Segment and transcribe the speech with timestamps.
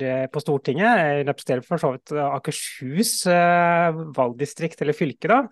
[0.00, 0.96] eh, på Stortinget.
[0.96, 5.44] Jeg representerer for så vidt Akershus eh, valgdistrikt, eller fylke, da.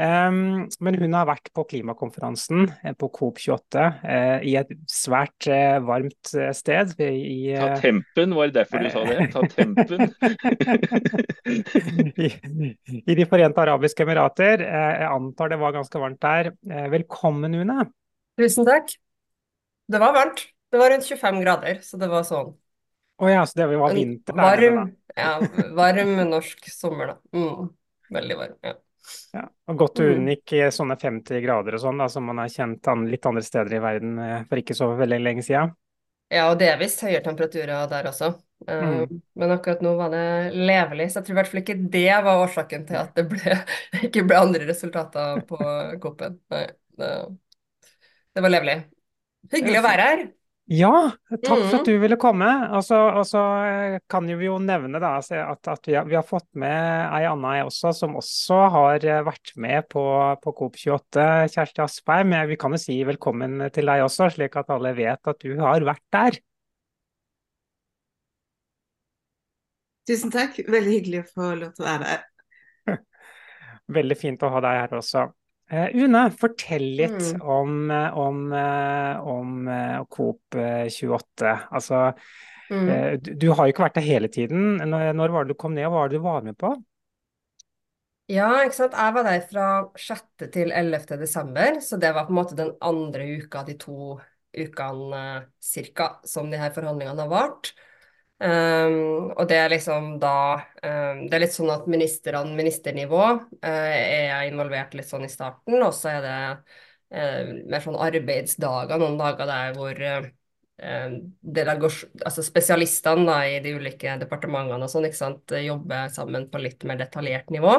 [0.00, 3.76] Um, men hun har vært på klimakonferansen eh, på COP28
[4.08, 6.96] eh, i et svært eh, varmt sted.
[6.96, 9.28] I, Ta tempen, var det derfor du sa det?
[9.36, 10.16] Ta tempen.
[12.14, 12.28] I,
[13.06, 14.62] I, De forente arabiske emirater.
[14.62, 16.52] Jeg antar det var ganske varmt der.
[16.92, 17.88] Velkommen, Une.
[18.38, 18.94] Tusen takk.
[19.86, 20.46] Det var varmt.
[20.70, 22.50] Det var rundt 25 grader, så det var sånn.
[23.16, 24.42] Å oh ja, så det var vinter der?
[24.44, 25.30] Varm, ja,
[25.78, 27.38] varm norsk sommer, da.
[27.38, 27.70] Mm,
[28.12, 28.58] veldig varm.
[28.66, 28.74] ja.
[29.32, 30.12] Ja, og Godt du mm.
[30.16, 33.82] unngikk sånne 50 grader og sånn, da, som man har kjent litt andre steder i
[33.84, 34.18] verden
[34.50, 35.70] for ikke så veldig lenge siden.
[36.32, 38.32] Ja, og det er visst høyere temperaturer der også.
[38.66, 39.18] Uh, mm.
[39.38, 40.24] Men akkurat nå var det
[40.56, 43.58] levelig, så jeg tror i hvert fall ikke det var årsaken til at det ble,
[44.08, 45.60] ikke ble andre resultater på
[46.02, 46.40] koppen.
[46.54, 46.64] Nei,
[46.98, 47.12] det,
[48.34, 48.78] det var levelig.
[49.52, 50.26] Hyggelig å være her.
[50.66, 51.86] Ja, takk for at mm.
[51.86, 52.48] du ville komme.
[52.74, 53.40] Og så altså,
[54.10, 57.22] kan vi jo nevne da, altså, at, at vi, har, vi, har, fått med ei
[57.28, 60.02] anna også, som også har eh, vært med på,
[60.42, 61.28] på COP28.
[61.54, 62.34] Kjersti Aspheim.
[62.50, 65.86] vi kan jo si velkommen til deg også, slik at alle vet at du har
[65.86, 66.40] vært der.
[70.10, 70.58] Tusen takk.
[70.66, 72.26] Veldig hyggelig å få lov til å være her.
[74.02, 75.28] Veldig fint å ha deg her også.
[75.66, 77.40] Uh, Une, fortell litt mm.
[77.42, 79.70] om, eh, om, eh, om,
[80.14, 81.54] Coop 28.
[81.74, 82.02] Altså,
[82.70, 82.90] mm.
[83.18, 84.76] du, du, har jo ikke vært der hele tiden.
[84.78, 86.70] Når, når, var det du kom ned, og hva var det du var med på?
[88.30, 88.94] Ja, ikke sant.
[88.98, 89.66] Jeg var der fra
[90.02, 90.24] 6.
[90.54, 91.18] til 11.
[91.18, 94.16] desember, så det var på en måte den andre uka, de to
[94.56, 95.24] ukene
[95.62, 97.74] cirka, som de her forhandlingene har vart.
[98.36, 103.20] Um, og det er liksom da um, Det er litt sånn at ministerne, ministernivå,
[103.64, 106.34] uh, er involvert litt sånn i starten, og så er det
[107.16, 110.28] uh, mer sånn arbeidsdager, noen dager der hvor uh,
[110.76, 116.84] altså spesialistene da, i de ulike departementene og sånn, ikke sant, jobber sammen på litt
[116.84, 117.78] mer detaljert nivå.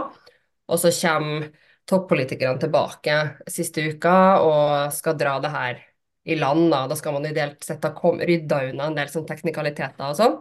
[0.67, 1.51] Og så kommer
[1.87, 5.85] toppolitikerne tilbake siste uka og skal dra det her
[6.27, 6.71] i land.
[6.73, 10.39] Da, da skal man ideelt sett ha rydda unna en del sånn teknikaliteter og sånn.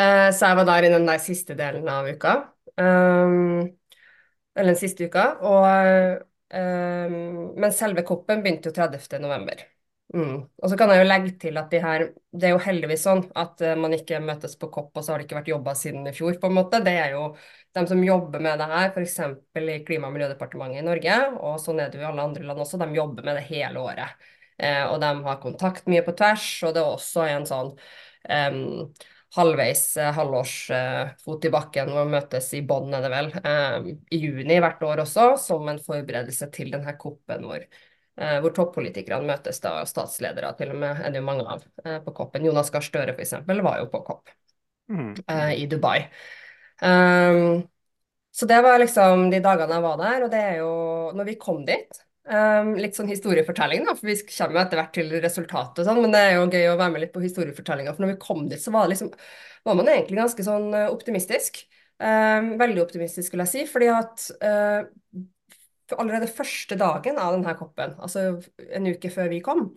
[0.00, 2.36] Uh, så jeg var der i den der siste delen av uka.
[2.80, 3.68] Um,
[4.56, 5.26] eller den siste uka.
[5.44, 6.22] Og,
[6.54, 7.20] um,
[7.60, 9.20] men selve koppen begynte jo 30.
[9.20, 9.66] november.
[10.14, 10.38] Mm.
[10.58, 13.20] Og så kan jeg jo legge til at de her, det er jo heldigvis sånn
[13.38, 16.08] at uh, man ikke møtes på kopp, og så har det ikke vært jobba siden
[16.10, 16.80] i fjor, på en måte.
[16.86, 17.28] Det er jo
[17.76, 19.20] de som jobber med det her, f.eks.
[19.60, 22.64] i Klima- og miljødepartementet i Norge, og sånn er det jo i alle andre land
[22.64, 24.26] også, de jobber med det hele året.
[24.60, 28.90] Uh, og de har kontakt mye på tvers, og det er også en sånn um,
[29.36, 34.58] halvveis eh, halvårsfot i bakken og møtes i Bonn, er det vel, eh, i juni
[34.62, 40.52] hvert år også, som en forberedelse til denne koppen eh, hvor toppolitikerne møtes, da, statsledere
[40.58, 41.64] til og med er det jo mange av
[42.04, 42.44] på koppen.
[42.44, 43.38] Jonas Gahr Støre f.eks.
[43.46, 44.34] var jo på kopp
[44.90, 45.14] mm.
[45.56, 46.02] i Dubai.
[46.80, 47.62] Um,
[48.32, 50.70] så det var liksom de dagene jeg var der, og det er jo
[51.12, 51.98] Når vi kom dit
[52.28, 56.20] Um, litt sånn historiefortelling, da, for vi kommer etter hvert til resultatet sånn, men det
[56.20, 57.94] er jo gøy å være med litt på historiefortellinga.
[57.96, 59.08] For når vi kom dit, så var, det liksom,
[59.66, 61.62] var man egentlig ganske sånn uh, optimistisk.
[62.00, 63.64] Um, veldig optimistisk, vil jeg si.
[63.68, 64.84] fordi at uh,
[65.96, 68.26] allerede første dagen av denne koppen, altså
[68.68, 69.70] en uke før vi kom,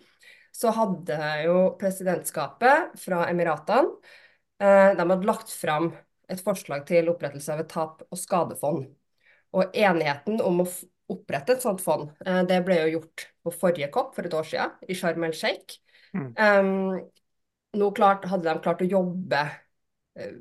[0.54, 1.18] så hadde
[1.48, 3.88] jo presidentskapet fra Emiratene
[4.62, 5.94] uh, de hadde lagt fram
[6.32, 8.86] et forslag til opprettelse av et tap- og skadefond.
[9.54, 10.68] Og enigheten om å
[11.14, 12.10] opprette et sånt fond.
[12.26, 15.36] Eh, det ble jo gjort på forrige kopp for et år siden, i Sharm el
[15.38, 15.80] Sheikh.
[16.14, 16.30] Mm.
[16.38, 17.00] Um,
[17.80, 20.34] nå klart, hadde de klart å jobbe uh,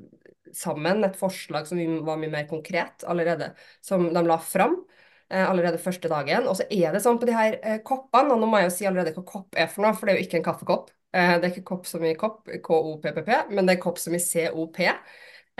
[0.53, 5.81] sammen et forslag som var mye mer konkret allerede, som de la fram uh, allerede
[5.81, 6.47] første dagen.
[6.49, 8.75] Og så er det sånn på de her uh, koppene, og nå må jeg jo
[8.77, 10.93] si allerede hva kopp er for noe, for det er jo ikke en kaffekopp.
[11.13, 14.79] det er ikke kopp som i kopp, KOPPP, men det er kopp som i COP.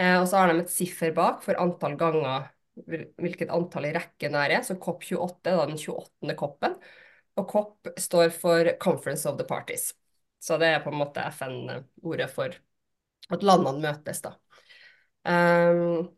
[0.02, 4.44] og så har de et siffer bak for antall ganger hvilket antall i rekken det
[4.48, 4.64] er.
[4.66, 6.36] Så COP28 er da den 28.
[6.40, 6.78] COP-en.
[7.40, 9.92] Og COP står for Conference of the Parties.
[10.44, 12.54] Så det er på en måte FN-ordet for
[13.32, 14.36] at landene møtes, da.
[15.24, 16.10] Um,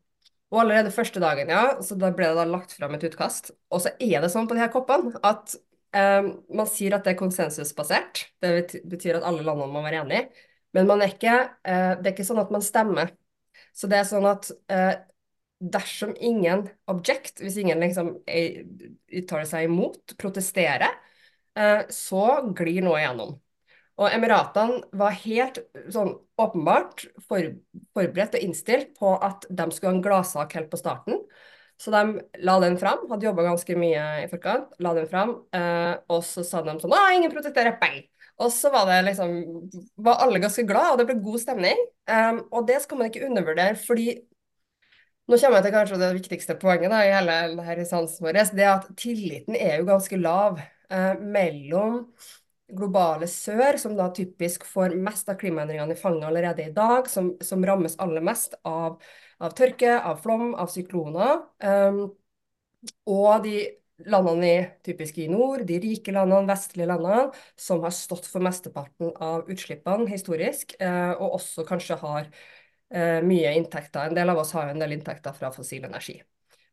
[0.49, 3.51] og allerede første dagen, ja, så da ble det da lagt fram et utkast.
[3.69, 5.53] Og så er det sånn på de her koppene at
[5.93, 8.25] um, man sier at det er konsensusbasert.
[8.41, 10.47] Det betyr at alle landene må være enige.
[10.75, 11.37] Men er ikke,
[11.67, 13.13] uh, det er ikke sånn at man stemmer.
[13.75, 14.93] Så det er sånn at eh,
[15.71, 18.63] dersom ingen object, hvis ingen liksom er-
[19.21, 20.93] uttaler seg imot, protesterer,
[21.55, 23.35] eh, så glir noe igjennom.
[23.95, 25.61] Og Emiratene var helt
[25.93, 27.53] sånn åpenbart for,
[27.95, 31.21] forberedt og innstilt på at de skulle ha en gladsak helt på starten.
[31.79, 35.95] Så de la den fram, hadde jobba ganske mye i forkant, la den fram, eh,
[36.11, 38.03] og så sa de sånn Å, ingen protesterer, bang!
[38.43, 39.35] Og så var det liksom
[40.03, 41.83] Var alle ganske glad, og det ble god stemning.
[42.05, 44.09] Um, og det skal man ikke undervurdere, fordi
[45.25, 48.41] nå kommer jeg til kanskje det viktigste poenget da, i hele denne vår.
[48.53, 52.03] Det er at tilliten er jo ganske lav eh, mellom
[52.75, 57.33] globale sør, som da typisk får mest av klimaendringene i fanget allerede i dag, som,
[57.45, 58.97] som rammes aller mest av,
[59.37, 61.43] av tørke, av flom, av sykloner.
[61.61, 62.07] Um,
[63.09, 63.59] og de
[64.11, 64.55] landene i,
[64.85, 67.29] typisk i nord, de rike landene, vestlige landene,
[67.59, 72.27] som har stått for mesteparten av utslippene historisk, eh, og også kanskje har
[72.93, 74.05] mye inntekter.
[74.07, 76.19] En del av oss har jo en del inntekter fra fossil energi,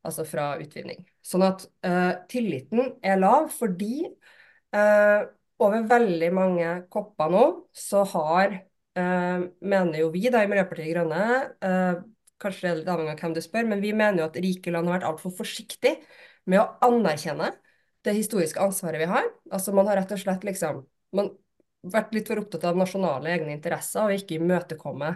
[0.05, 1.01] altså fra utvinning.
[1.25, 5.23] Sånn at eh, tilliten er lav fordi eh,
[5.63, 7.43] over veldig mange kopper nå
[7.77, 8.55] så har,
[8.99, 11.27] eh, mener jo vi da i Miljøpartiet De Grønne,
[11.63, 12.03] eh,
[12.43, 14.73] kanskje det er litt avhengig av hvem du spør, men vi mener jo at rike
[14.75, 16.01] land har vært altfor forsiktige
[16.47, 17.53] med å anerkjenne
[18.03, 19.29] det historiske ansvaret vi har.
[19.53, 20.83] Altså man har rett og slett liksom
[21.15, 21.31] man
[21.83, 25.13] vært litt for opptatt av nasjonale egne interesser og ikke imøtekomme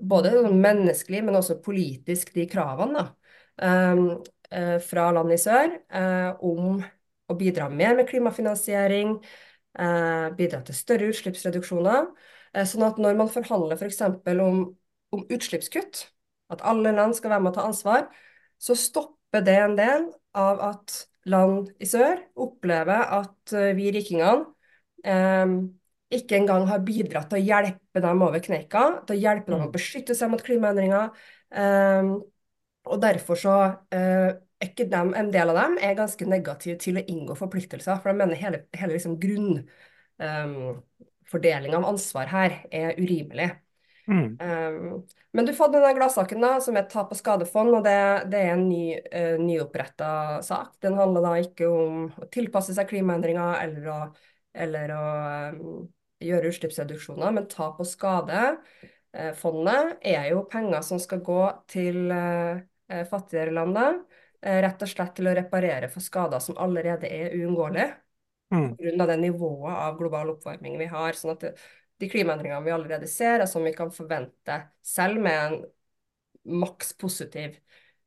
[0.00, 3.04] både sånn menneskelig, men også politisk de kravene da,
[3.92, 4.04] um,
[4.50, 6.82] eh, fra land i sør eh, om
[7.30, 9.16] å bidra mer med klimafinansiering,
[9.78, 12.10] eh, bidra til større utslippsreduksjoner.
[12.68, 14.02] Sånn at når man forhandler f.eks.
[14.26, 14.58] For om,
[15.16, 16.02] om utslippskutt,
[16.52, 18.10] at alle land skal være med å ta ansvar,
[18.60, 20.04] så stopper det en del
[20.36, 20.98] av at
[21.32, 24.44] land i sør opplever at vi rikingene
[25.08, 25.56] eh,
[26.14, 29.68] ikke engang har bidratt til å hjelpe dem over kneika, til å hjelpe dem å
[29.68, 29.72] Mm.
[29.74, 31.10] beskytte seg mot klimaendringer.
[31.52, 32.22] Um,
[32.84, 33.56] og derfor så
[33.94, 34.30] uh,
[34.62, 38.18] ikke dem, en del av dem er ganske negative til å inngå forpliktelser, for de
[38.18, 39.64] mener hele, hele liksom grunn
[40.18, 40.82] um,
[41.32, 43.50] av ansvar her er urimelig.
[44.06, 44.36] Mm.
[44.40, 47.94] Um, men du fått denne gladsaken da, som er tap og skadefond, og det,
[48.32, 50.74] det er en ny, uh, nyoppretta sak.
[50.82, 53.98] Den handler da ikke om å tilpasse seg klimaendringer eller å,
[54.52, 55.02] eller å
[55.56, 55.82] um,
[56.22, 58.44] gjøre utslippsreduksjoner, men tap og skade.
[59.12, 62.60] Uh, fondet er jo penger som skal gå til uh,
[62.92, 63.78] uh, fattigere land,
[64.42, 67.92] rett og slett til å reparere for skader som allerede er uunngåelige
[68.52, 68.76] Mm.
[68.76, 69.06] pga.
[69.06, 71.12] det nivået av global oppvarming vi har.
[71.12, 71.44] sånn at
[71.98, 75.64] de klimaendringene vi allerede ser, er som vi kan forvente selv med en
[76.60, 77.56] maks positiv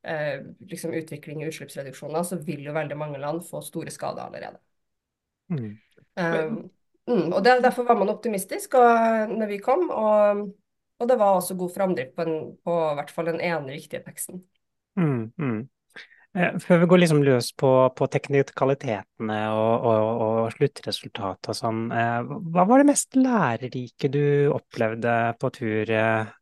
[0.04, 4.60] eh, liksom utvikling i utslippsreduksjoner, så vil jo veldig mange land få store skader allerede.
[5.50, 5.78] Mm.
[6.16, 6.70] Um,
[7.08, 10.44] mm, og det, Derfor var man optimistisk og, når vi kom, og,
[11.00, 14.44] og det var også god framdrift på, en, på hvert fall den ene viktige teksten.
[14.96, 15.64] Mm, mm.
[16.36, 21.84] Eh, Før vi går liksom løs på, på teknikalitetene og, og, og sluttresultatet og sånn,
[21.96, 26.34] eh, hva var det mest lærerike du opplevde på tur eh,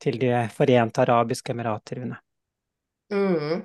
[0.00, 2.16] til De forente arabiske emirater, Une?
[3.12, 3.64] Mm.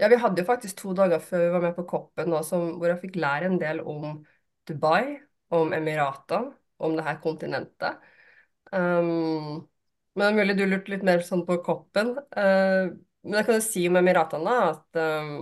[0.00, 2.90] Ja, vi hadde jo faktisk to dager før vi var med på Koppen, som, hvor
[2.90, 4.18] jeg fikk lære en del om
[4.68, 5.18] Dubai,
[5.52, 6.52] om Emiratene,
[6.82, 7.92] om det her kontinentet.
[8.72, 9.68] Um,
[10.14, 12.08] men det er mulig du lurte litt mer sånn på Koppen.
[12.36, 12.84] Uh,
[13.22, 15.32] men jeg kan jo si om Emiratene at um,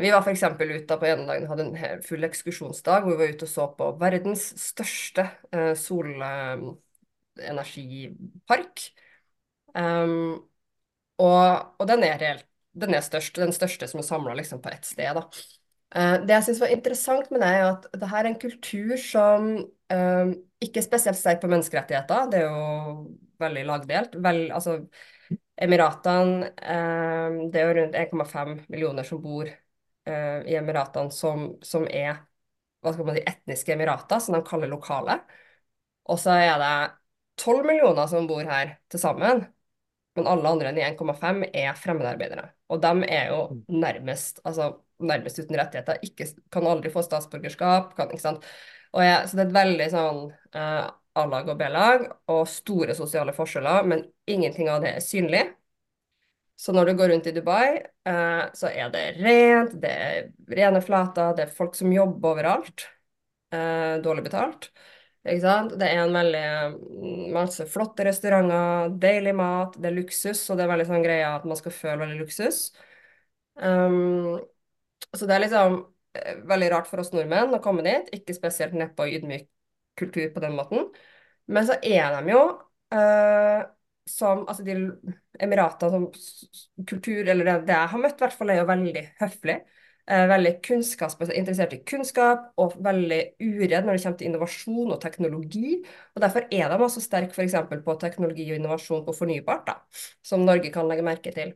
[0.00, 0.42] vi var f.eks.
[0.60, 3.84] ute på ene dagen, hadde en full ekskursjonsdag hvor vi var ute og så på
[4.00, 5.22] verdens største
[5.78, 8.76] solenergipark.
[9.78, 10.50] Um,
[11.20, 12.46] og, og den er reelt,
[12.80, 15.10] den er størst, den største som er samla liksom, på ett sted.
[15.16, 15.26] da.
[15.90, 18.92] Eh, det jeg syns var interessant med det, er at det her er en kultur
[19.02, 19.48] som
[19.90, 22.28] eh, ikke er spesielt sterk på menneskerettigheter.
[22.30, 23.08] Det er jo
[23.42, 24.14] veldig lagdelt.
[24.22, 24.76] Vel, altså,
[25.60, 29.50] Emiratene eh, Det er jo rundt 1,5 millioner som bor
[30.10, 32.16] i Emiratene, som, som er
[32.82, 35.18] hva skal man si, etniske emirater, som de kaller lokale.
[36.10, 36.70] Og så er det
[37.38, 39.44] 12 millioner som bor her til sammen.
[40.18, 42.48] Men alle andre enn i 1,5 er fremmedarbeidere.
[42.70, 46.00] Og de er jo nærmest, altså, nærmest uten rettigheter.
[46.06, 47.94] Ikke, kan aldri få statsborgerskap.
[47.98, 48.34] Kan, jeg, så
[49.38, 50.20] det er et veldig sånn
[50.58, 50.90] eh,
[51.20, 55.44] A-lag og B-lag, og store sosiale forskjeller, men ingenting av det er synlig.
[56.60, 60.26] Så når du går rundt i Dubai, eh, så er det rent, det er
[60.58, 62.84] rene flater, det er folk som jobber overalt.
[63.54, 64.68] Eh, dårlig betalt.
[65.20, 65.74] Ikke sant?
[65.76, 66.44] Det er en veldig
[66.76, 71.26] mm, masse flotte restauranter, deilig mat, det er luksus, og det er veldig sånn greie
[71.28, 72.60] at man skal føle veldig luksus.
[73.60, 74.38] Um,
[75.12, 75.76] så det er liksom
[76.16, 79.44] eh, veldig rart for oss nordmenn å komme dit, ikke spesielt nedpå ydmyk
[80.00, 80.88] kultur på den måten.
[81.50, 82.40] Men så er de jo
[82.94, 83.60] uh,
[84.08, 84.78] som altså de
[85.40, 89.04] Emiratene som kultur, eller det, det jeg har møtt, i hvert fall er jo veldig
[89.22, 89.54] høflig.
[90.10, 90.56] Eh, veldig
[91.38, 95.76] interessert i kunnskap og veldig uredd når det kommer til innovasjon og teknologi.
[96.16, 97.54] og Derfor er de også sterke f.eks.
[97.84, 99.76] på teknologi og innovasjon på fornybart, da,
[100.26, 101.52] som Norge kan legge merke til.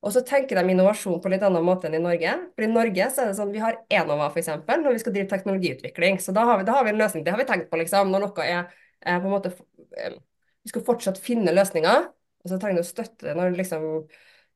[0.00, 2.32] Og så tenker de innovasjon på litt annen måte enn i Norge.
[2.54, 4.48] For i Norge så er det sånn vi har Enova f.eks.
[4.70, 6.20] når vi skal drive teknologiutvikling.
[6.22, 7.26] Så da har, vi, da har, vi, en løsning.
[7.26, 8.14] Det har vi tenkt på, liksom.
[8.14, 9.52] Når noe er, er på en måte
[9.98, 10.16] eh,
[10.62, 13.84] Vi skal fortsatt finne løsninger, og så trenger du støtte når liksom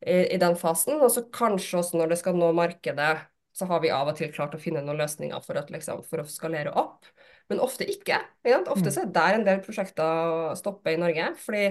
[0.06, 1.02] i, i, den fasen.
[1.02, 3.10] Og så kanskje også når det skal nå markedet,
[3.52, 6.22] så har vi av og til klart å finne noen løsninger for, at, liksom, for
[6.22, 7.08] å skalere opp.
[7.52, 8.18] Men ofte ikke.
[8.46, 8.94] ikke ofte mm.
[8.94, 11.34] så er det der en del prosjekter stopper i Norge.
[11.42, 11.66] fordi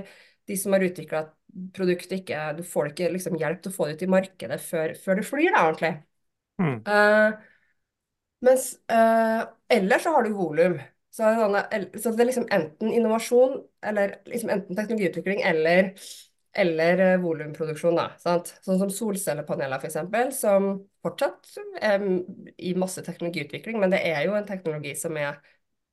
[0.49, 1.33] de som har utvikla et
[1.75, 4.95] produkt, ikke, du får ikke liksom, hjelp til å få det ut i markedet før,
[4.99, 5.91] før det flyr, da, ordentlig.
[6.61, 6.77] Mm.
[6.85, 7.51] Uh,
[8.45, 10.79] mens uh, ellers så har du volum.
[11.11, 11.57] Så, sånn,
[11.99, 15.91] så, det er liksom enten innovasjon, eller liksom enten teknologiutvikling, eller,
[16.53, 17.95] eller uh, volumproduksjon.
[17.99, 18.53] da, sant?
[18.65, 22.03] Sånn som solcellepaneler, f.eks., som fortsatt er
[22.57, 25.39] i masse teknologiutvikling, men det er jo en teknologi som er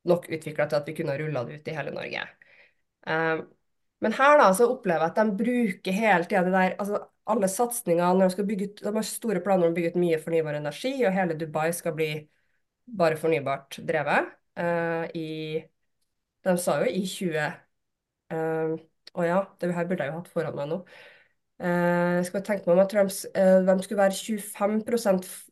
[0.08, 2.24] nok utvikla til at vi kunne rulla det ut i hele Norge.
[4.00, 7.48] Men her da, så opplever jeg at de bruker hele tida det der altså alle
[7.52, 10.20] satsingene når de skal bygge ut, de har store planer om å bygge ut mye
[10.22, 12.12] fornybar energi, og hele Dubai skal bli
[12.98, 14.30] bare fornybart drevet.
[14.58, 15.60] Uh, i,
[16.46, 17.36] de sa jo i 20
[18.32, 18.72] uh,
[19.18, 20.82] Å ja, det her burde jeg jo hatt foran meg nå.
[21.58, 24.76] Uh, skal bare tenke meg om at Trumps, de, de skulle være 25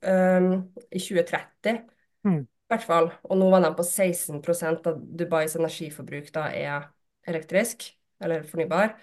[0.07, 0.53] um,
[0.95, 1.81] i 2030.
[2.29, 2.45] Mm.
[2.47, 3.11] I hvert fall.
[3.27, 6.89] Og nå var de på 16% av Dubais energiforbruk da er
[7.27, 7.89] elektrisk
[8.23, 8.95] eller fornybar.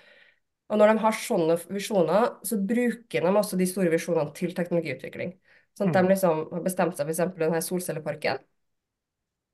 [0.72, 5.36] Og når de har sånne visjoner, så bruker de også de store visjonene til teknologiutvikling.
[5.78, 6.00] Sånn at mm.
[6.00, 7.38] de liksom har bestemt seg for f.eks.
[7.40, 8.44] denne solcelleparken.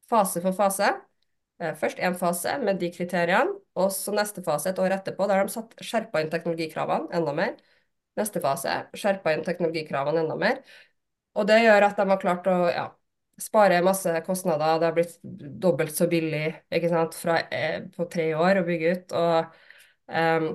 [0.10, 0.94] Fase for fase.
[1.60, 5.28] Eh, først én fase med de kriteriene, og så neste fase et år etterpå.
[5.28, 7.58] Der de satt, skjerpa inn teknologikravene enda mer.
[8.20, 10.62] Neste fase skjerpa inn teknologikravene enda mer.
[11.36, 12.86] Og det gjør at de har klart å ja,
[13.40, 14.80] spare masse kostnader.
[14.80, 15.18] Det har blitt
[15.66, 19.18] dobbelt så billig ikke sant, Fra, eh, på tre år å bygge ut.
[19.20, 19.60] og
[20.08, 20.50] um,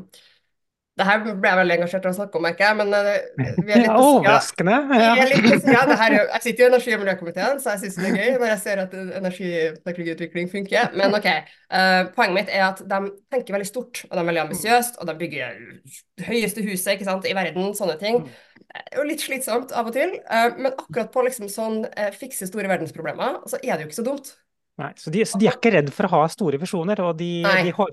[0.95, 3.09] det her ble jeg veldig engasjert av å snakke om, ikke men uh,
[3.41, 4.77] vi er litt ja, Overraskende.
[4.95, 5.09] Ja.
[5.25, 8.11] Er litt, ja, her, jeg sitter jo i energi- og miljøkomiteen, så jeg syns det
[8.13, 10.95] er gøy når jeg ser at energiteknologiutvikling funker.
[10.95, 11.27] Men ok,
[11.75, 13.01] uh, poenget mitt er at de
[13.35, 15.59] tenker veldig stort, og de er veldig ambisiøst, og de bygger
[16.21, 18.23] det høyeste huset ikke sant, i verden, sånne ting.
[18.63, 22.11] Det er jo litt slitsomt av og til, uh, men akkurat på liksom sånn uh,
[22.15, 24.37] fikse store verdensproblemer, så er det jo ikke så dumt.
[24.77, 27.45] Nei, så de, så de, er ikke redd for å ha store visjoner, og de,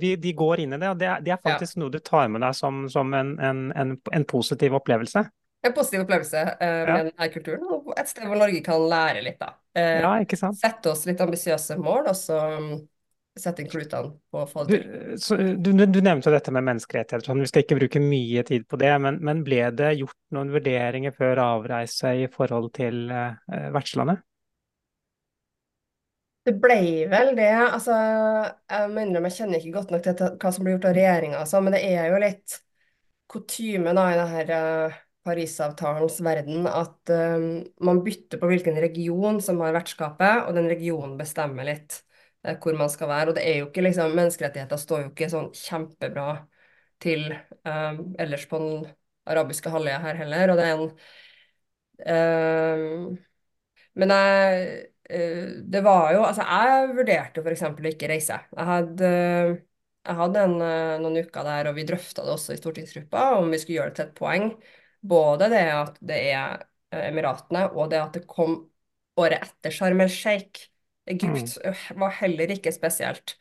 [0.02, 0.90] de, de, går inn i det.
[0.90, 1.82] og Det, det er faktisk ja.
[1.84, 5.22] noe du tar med deg som, som en, en, en, en, positiv opplevelse.
[5.62, 7.04] En positiv opplevelse uh, med ja.
[7.12, 9.38] denne kulturen, og et sted hvor Norge kan lære litt.
[9.38, 9.54] da.
[9.78, 10.58] Uh, ja, ikke sant?
[10.58, 12.74] Sette oss litt ambisiøse mål, og så um,
[13.38, 15.54] sette inn klutene på å få det til.
[15.62, 17.46] Du, du, du, nevnte dette med menneskerettigheter, sånn.
[17.46, 18.90] vi skal ikke bruke mye tid på det.
[19.06, 23.38] Men, men, ble det gjort noen vurderinger før avreise i forhold til uh,
[23.78, 24.26] vertslandet?
[26.42, 27.52] Det ble vel det.
[27.54, 31.42] altså, Jeg mener jeg kjenner ikke godt nok til hva som blir gjort av regjeringa,
[31.44, 32.56] altså, men det er jo litt
[33.32, 37.44] kutyme da, i denne uh, Parisavtalens verden at um,
[37.86, 42.00] man bytter på hvilken region som har vertskapet, og den regionen bestemmer litt
[42.48, 43.30] uh, hvor man skal være.
[43.30, 46.30] Og det er jo ikke liksom, menneskerettigheter står jo ikke sånn kjempebra
[47.02, 47.28] til
[47.70, 48.88] um, ellers på den
[49.30, 50.54] arabiske halvøya her heller.
[50.54, 50.90] Og det er en
[53.14, 53.20] um,
[53.94, 57.64] Men jeg Det var jo Altså, jeg vurderte f.eks.
[57.68, 58.38] å ikke reise.
[58.56, 59.12] Jeg hadde,
[60.08, 60.58] jeg hadde en,
[61.04, 64.00] noen uker der, og vi drøfta det også i stortingsgruppa, om vi skulle gjøre det
[64.00, 64.48] til et poeng.
[65.02, 68.58] Både det at det er Emiratene, og det at det kom
[69.20, 70.68] året etter Sharm el Sheikh.
[71.10, 71.98] Egypt mm.
[72.00, 73.36] var heller ikke spesielt.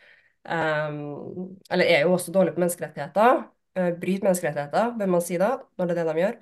[0.45, 3.43] Um, eller er jo også dårlig på menneskerettigheter.
[3.75, 6.39] Bryter menneskerettigheter, bør man si da, når det er det de gjør.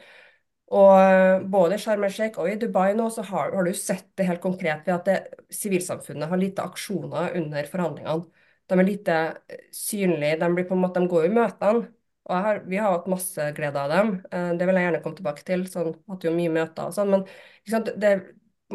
[0.68, 3.76] Og uh, både i Sharm el Sheikh og i Dubai nå så har, har, du
[3.76, 8.44] sett det helt konkret ved at sivilsamfunnet har lite aksjoner under forhandlingene.
[8.68, 9.14] De er lite
[9.48, 10.36] eh, synlige.
[10.42, 11.86] De, blir på en måte, de går i møtene.
[12.28, 14.10] Og har, vi har hatt masse glede av dem.
[14.28, 15.64] Uh, det vil jeg gjerne komme tilbake til.
[15.72, 17.14] sånn, Hatt jo mye møter og sånn.
[17.14, 17.24] Men
[18.04, 18.12] det,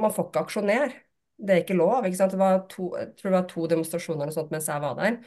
[0.01, 0.89] man får ikke aksjonere.
[1.37, 2.07] Det er ikke lov.
[2.07, 2.33] ikke sant?
[2.33, 5.21] Det var to, jeg tror det var to demonstrasjoner og sånt mens jeg var der.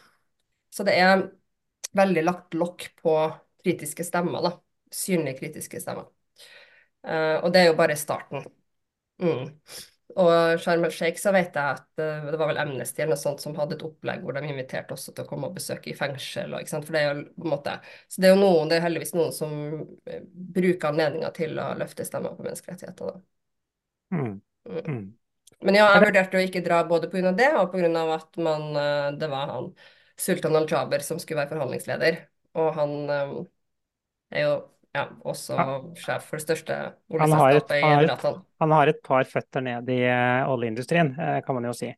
[0.74, 1.28] Så det er
[1.96, 3.16] veldig lagt lokk på
[3.62, 4.42] kritiske stemmer.
[4.50, 4.56] da.
[4.90, 6.15] Synlige kritiske stemmer.
[7.06, 8.42] Uh, og det er jo bare starten.
[9.22, 9.52] Mm.
[10.16, 13.20] Og Sharm el Sheikh så vet jeg at uh, det var vel Amnesty eller noe
[13.20, 15.96] sånt som hadde et opplegg hvor de inviterte også til å komme og besøke i
[15.98, 16.54] fengsel.
[16.56, 17.74] Og, For det er jo på en måte,
[18.08, 20.22] så det er jo noen, det er heldigvis noen som uh,
[20.56, 23.20] bruker anledninga til å løfte stemmer på menneskerettigheter.
[24.14, 24.32] Mm.
[24.70, 24.80] Mm.
[24.80, 25.04] mm.
[25.66, 27.30] Men ja, jeg vurderte å ikke dra både pga.
[27.36, 28.02] det og pga.
[28.12, 29.70] at man, eh, det var han
[30.20, 32.18] Sultan al-Jaber som skulle være forhandlingsleder.
[32.60, 34.52] og han er jo
[34.96, 35.58] ja, også
[36.00, 36.78] sjef for det største
[37.12, 38.40] oljeselskapet i Emiratene.
[38.64, 41.92] han har et par føtter ned i eh, oljeindustrien, eh, kan man jo si.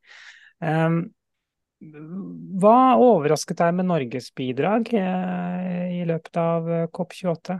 [0.58, 1.06] Um,
[1.78, 7.58] hva overrasket deg med Norges bidrag eh, i løpet av eh, COP28?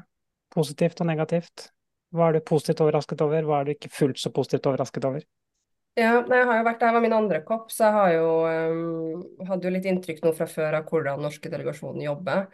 [0.50, 1.68] Positivt og negativt?
[2.10, 5.26] Hva er du positivt overrasket over, hva er du ikke fullt så positivt overrasket over?
[5.98, 8.10] Ja, nei, jeg har jo vært, Det her var min andre kopp, så jeg har
[8.14, 12.46] jo, um, hadde jo litt inntrykk nå fra før av hvordan norske delegasjonen jobber.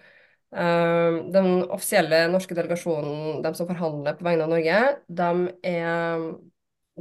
[0.54, 4.80] Um, den offisielle norske delegasjonen, de som forhandler på vegne av Norge,
[5.10, 5.30] de
[5.66, 6.26] er,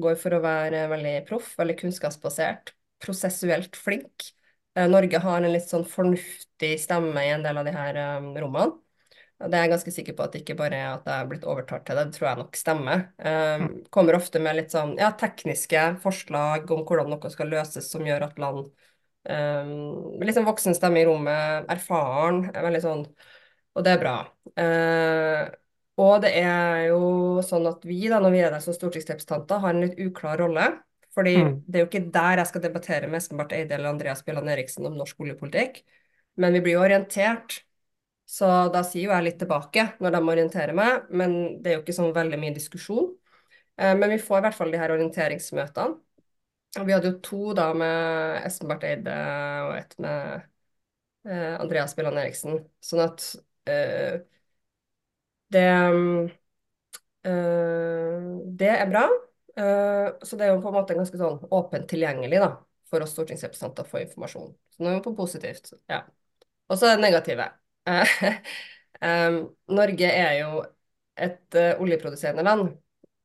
[0.01, 4.31] går for å være veldig proff, veldig kunnskapsbasert, prosessuelt flink.
[4.73, 8.31] Eh, Norge har en litt sånn fornuftig stemme i en del av de her um,
[8.41, 8.79] rommene.
[9.43, 11.45] Det er jeg ganske sikker på at det ikke bare er at jeg er blitt
[11.49, 13.05] overtalt til det, det tror jeg nok stemmer.
[13.19, 18.07] Um, kommer ofte med litt sånn ja, tekniske forslag om hvordan noe skal løses som
[18.07, 18.63] gjør at land
[19.27, 19.73] um,
[20.23, 23.05] Litt sånn voksen stemme i rommet, erfaren, er veldig sånn
[23.73, 24.15] Og det er bra.
[24.59, 25.43] Eh,
[26.03, 29.73] og det er jo sånn at vi, da, når vi er der som stortingsrepresentanter, har
[29.73, 30.69] en litt uklar rolle.
[31.13, 31.63] Fordi Mm.
[31.67, 34.49] det er jo ikke der jeg skal debattere med Espen Barth Eide eller Andreas Bjelland
[34.49, 35.83] Eriksen om norsk oljepolitikk.
[36.37, 37.61] Men vi blir jo orientert
[38.25, 41.81] så da sier jo jeg litt tilbake når de orienterer meg, men det er jo
[41.83, 43.11] ikke sånn veldig mye diskusjon.
[43.77, 45.99] Eh, men vi får i hvert fall de her orienteringsmøtene.
[46.79, 49.13] Og vi hadde jo to da med Espen Barth Eide
[49.67, 50.47] og et med
[51.27, 52.63] eh, Andreas Bjelland Eriksen.
[52.81, 53.27] Sånn at
[53.65, 55.63] det
[57.23, 58.21] eh,
[58.59, 59.03] Det er bra.
[59.57, 62.49] Eh, så det er jo på en måte ganske sånn åpent tilgjengelig da,
[62.89, 64.53] for oss stortingsrepresentanter å få informasjon.
[64.73, 65.73] Så nå er vi på positivt.
[65.91, 66.03] Ja.
[66.69, 67.51] Og så det negative.
[69.03, 69.33] Eh,
[69.75, 70.61] Norge er jo
[71.19, 72.69] et eh, oljeproduserende land.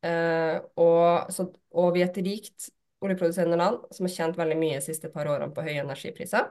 [0.02, 1.44] Eh, og, så,
[1.78, 2.70] og vi er et rikt
[3.04, 6.48] oljeproduserende land som har tjent veldig mye de siste par årene på høye energipriser.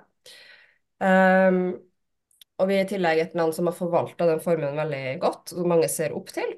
[1.03, 1.59] Em,
[2.57, 5.69] og vi er i tillegg et land som har forvalta den formuen veldig godt, som
[5.69, 6.55] mange ser opp til.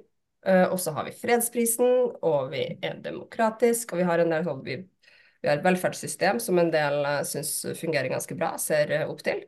[0.47, 4.45] Uh, og så har vi fredsprisen, og vi er demokratisk, og vi har en del
[4.47, 8.93] sånn vi, vi har et velferdssystem som en del uh, syns fungerer ganske bra, ser
[8.95, 9.43] uh, opp til.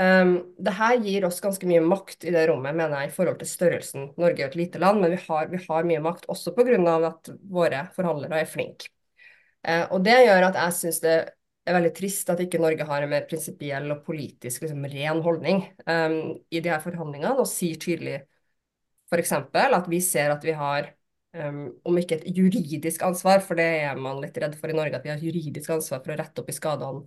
[0.00, 3.40] Um, det her gir oss ganske mye makt i det rommet, mener jeg, i forhold
[3.40, 4.10] til størrelsen.
[4.20, 6.76] Norge er et lite land, men vi har, vi har mye makt også pga.
[7.08, 8.92] at våre forhandlere er flinke.
[9.64, 11.16] Uh, og det gjør at jeg syns det
[11.70, 15.62] er veldig trist at ikke Norge har en mer prinsipiell og politisk liksom, ren holdning
[15.86, 16.16] um,
[16.50, 18.18] i de her forhandlingene, og sier tydelig
[19.12, 19.34] f.eks.
[19.36, 20.88] at vi ser at vi har,
[21.38, 24.98] um, om ikke et juridisk ansvar, for det er man litt redd for i Norge,
[24.98, 27.04] at vi har et juridisk ansvar for å rette opp i skadene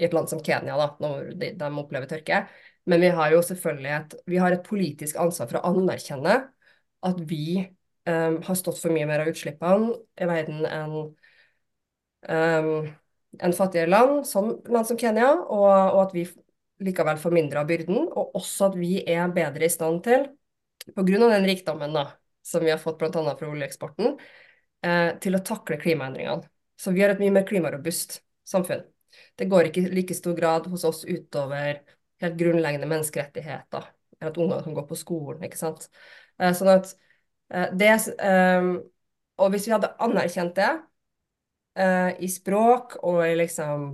[0.00, 2.46] i et land som Kenya, da, når de, de opplever tørke.
[2.88, 6.38] Men vi har jo selvfølgelig et, har et politisk ansvar for å anerkjenne
[7.06, 7.44] at vi
[8.08, 10.96] um, har stått for mye mer av utslippene i verden enn
[13.40, 16.26] enn fattigere land, som land som Kenya, og, og at vi
[16.82, 20.26] likevel får mindre av byrden, og også at vi er bedre i stand til,
[20.96, 22.08] av den rikdommen da,
[22.42, 23.12] som vi har fått bl.a.
[23.12, 24.16] fra oljeeksporten,
[24.84, 26.48] eh, til å takle klimaendringene.
[26.76, 28.18] Så vi har et mye mer klimarobust
[28.48, 28.82] samfunn.
[29.38, 31.82] Det går ikke i like stor grad hos oss utover
[32.22, 33.86] helt grunnleggende menneskerettigheter,
[34.18, 35.88] eller at unger kan gå på skolen, ikke sant.
[36.40, 36.94] Eh, sånn at
[37.52, 38.72] eh, det eh,
[39.42, 40.70] Og hvis vi hadde anerkjent det
[41.78, 43.92] eh, i språk og i liksom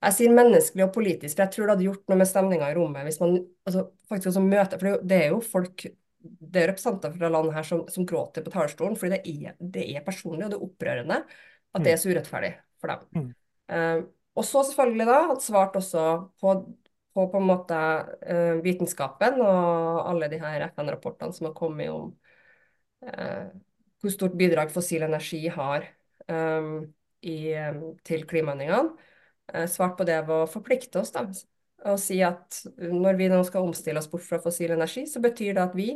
[0.00, 2.76] Jeg sier menneskelig og politisk, for jeg tror det hadde gjort noe med stemninga i
[2.78, 3.34] rommet hvis man
[3.68, 5.84] altså, faktisk også møter For det er jo- folk
[6.20, 9.84] det er representanter fra land her som, som gråter på talerstolen, fordi det er, det
[9.96, 11.18] er personlig og det er opprørende
[11.70, 12.50] at det er så urettferdig
[12.82, 13.06] for dem.
[13.14, 13.28] Mm.
[13.70, 14.02] Eh,
[14.36, 16.04] og så selvfølgelig da, at svart også
[16.40, 16.54] på,
[17.14, 17.78] på på en måte
[18.22, 22.12] eh, vitenskapen og alle de her FN-rapportene som har kommet om
[23.06, 23.48] eh,
[24.00, 25.88] hvor stort bidrag fossil energi har
[26.28, 27.36] i,
[28.06, 29.08] til klimaendringene.
[29.54, 31.24] Eh, svart på det ved å forplikte oss da,
[31.90, 35.56] og si at når vi nå skal omstille oss bort fra fossil energi, så betyr
[35.56, 35.90] det at vi,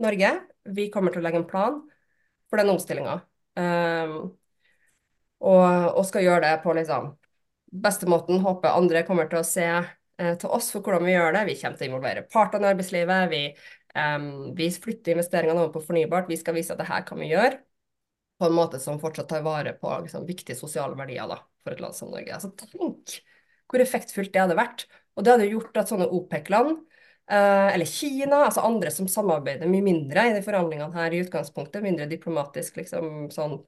[0.00, 0.32] Norge,
[0.64, 1.80] vi kommer til å legge en plan
[2.50, 3.20] for den omstillinga.
[5.40, 7.10] og, og skal gjøre det på liksom
[7.84, 8.40] beste måten.
[8.44, 11.46] Håper andre kommer til å se eh, til oss for hvordan vi gjør det.
[11.50, 13.30] Vi kommer til å involvere partene i arbeidslivet.
[13.30, 13.42] Vi,
[13.94, 16.30] um, vi flytter investeringene over på fornybart.
[16.32, 17.60] Vi skal vise at det her kan vi gjøre
[18.40, 21.82] på en måte som fortsatt tar vare på liksom, viktige sosiale verdier da, for et
[21.84, 22.32] land som Norge.
[22.36, 23.18] Altså, tenk
[23.70, 24.86] hvor effektfullt det hadde vært.
[25.14, 26.78] Og det hadde gjort at sånne OPEC-land,
[27.30, 31.84] eh, eller Kina, altså andre som samarbeider mye mindre i de forhandlingene her i utgangspunktet,
[31.84, 33.58] mindre diplomatisk liksom sånn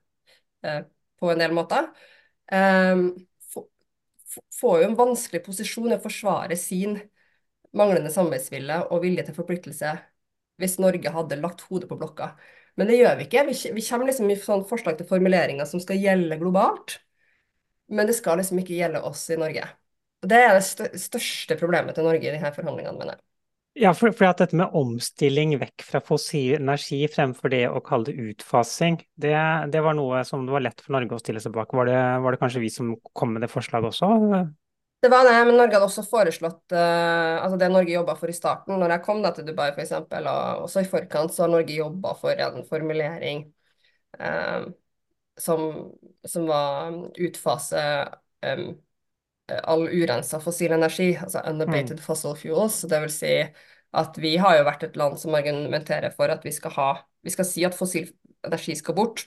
[0.67, 0.83] eh,
[1.21, 1.91] på en del måter,
[2.51, 2.97] eh,
[3.53, 3.69] få-
[4.35, 6.99] få- får jo en vanskelig posisjon i å forsvare sin
[7.77, 9.93] manglende samarbeidsvilje og vilje til forpliktelse
[10.61, 12.33] hvis Norge hadde lagt hodet på blokka.
[12.81, 13.45] Men det gjør vi ikke.
[13.51, 16.99] Vi, vi kommer liksom i sånn forslag til formuleringer som skal gjelde globalt,
[17.93, 19.67] men det skal liksom ikke gjelde oss i Norge.
[20.23, 23.25] Og Det er det største problemet til Norge i disse forhandlingene, mener jeg.
[23.83, 28.11] Ja, for, for at dette med omstilling vekk fra fossil energi fremfor det å kalle
[28.11, 29.33] det utfasing, det,
[29.73, 31.73] det var noe som det var lett for Norge å stille seg bak.
[31.73, 34.11] Var det, var det kanskje vi som kom med det forslaget også?
[35.03, 38.37] Det var det, men Norge hadde også foreslått uh, altså det Norge jobba for i
[38.37, 41.75] starten, når jeg kom da til Dubai f.eks., og også i forkant, så har Norge
[41.75, 43.43] jobba for en formulering
[44.21, 44.69] uh,
[45.43, 45.67] som,
[46.23, 47.83] som, var utfase
[48.47, 48.65] um,
[49.59, 52.07] all urensa fossil energi, altså unabated mm.
[52.07, 52.85] fossil fuels.
[52.87, 56.55] Det vil si at vi har jo vært et land som argumenterer for at vi
[56.55, 56.91] skal ha
[57.23, 58.09] Vi skal si at fossil
[58.47, 59.27] energi skal bort,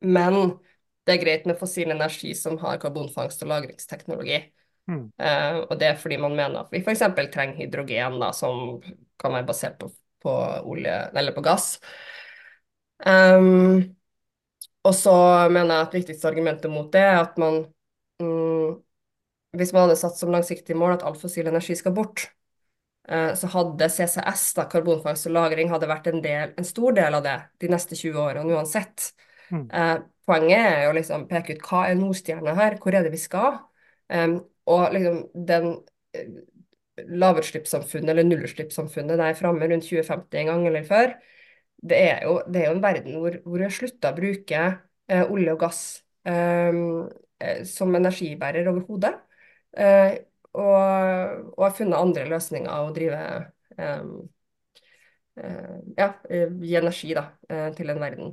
[0.00, 0.58] men
[1.04, 4.42] det er greit med fossil energi som har karbonfangst- og lagringsteknologi.
[4.88, 5.04] Mm.
[5.20, 7.04] Uh, og det er fordi man mener at vi f.eks.
[7.32, 8.78] trenger hydrogen, da, som
[9.20, 9.90] kan være basert på,
[10.24, 11.76] på olje, eller på gass.
[13.04, 13.84] Um,
[14.86, 15.14] og så
[15.52, 17.60] mener jeg at viktigste argumentet mot det er at man
[18.22, 18.78] um,
[19.56, 22.28] hvis man hadde satt som langsiktig mål at all fossil energi skal bort,
[23.08, 27.14] eh, så hadde CCS, da, karbonfangst og -lagring, hadde vært en, del, en, stor del
[27.14, 29.12] av det de neste 20 årene uansett.
[29.50, 29.64] Mm.
[29.72, 29.96] Eh,
[30.28, 33.58] poenget er jo liksom peke ut hva er Nordstjerna her, hvor er det vi skal?
[34.08, 35.70] Um, og liksom den
[36.16, 36.30] eh,
[37.08, 41.14] lavutslippssamfunnet eller nullutslippssamfunnet der framme rundt 2050 en gang eller før,
[41.88, 44.62] det er jo, det er jo en verden hvor, hvor vi har slutta å bruke
[44.66, 45.82] eh, olje og gass
[46.26, 46.80] eh,
[47.68, 49.14] som energibærer overhodet.
[49.78, 50.16] Eh,
[50.58, 53.20] og, og, har funnet andre løsninger å drive
[53.78, 54.12] um,
[55.38, 58.32] uh, Ja, gi energi da, uh, til en verden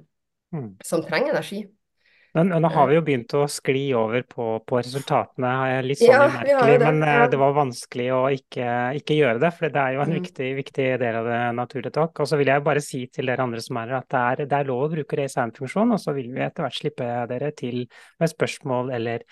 [0.55, 0.69] mm.
[0.85, 1.65] som trenger energi.
[2.35, 5.51] Men nå har vi jo begynt å skli over på, på resultatene,
[5.85, 6.73] litt sånn ja, umerkelig.
[6.81, 7.27] Det, men ja.
[7.31, 8.65] det var vanskelig å ikke,
[8.99, 10.17] ikke, gjøre det, for det er jo en mm.
[10.17, 12.19] viktig, viktig, del av det naturlige talk.
[12.19, 14.43] Og så vil jeg bare si til dere andre som er her, at det er,
[14.51, 17.53] det er lov å bruke raise hand-funksjon, og så vil vi etter hvert slippe dere
[17.55, 17.81] til
[18.19, 19.23] med spørsmål eller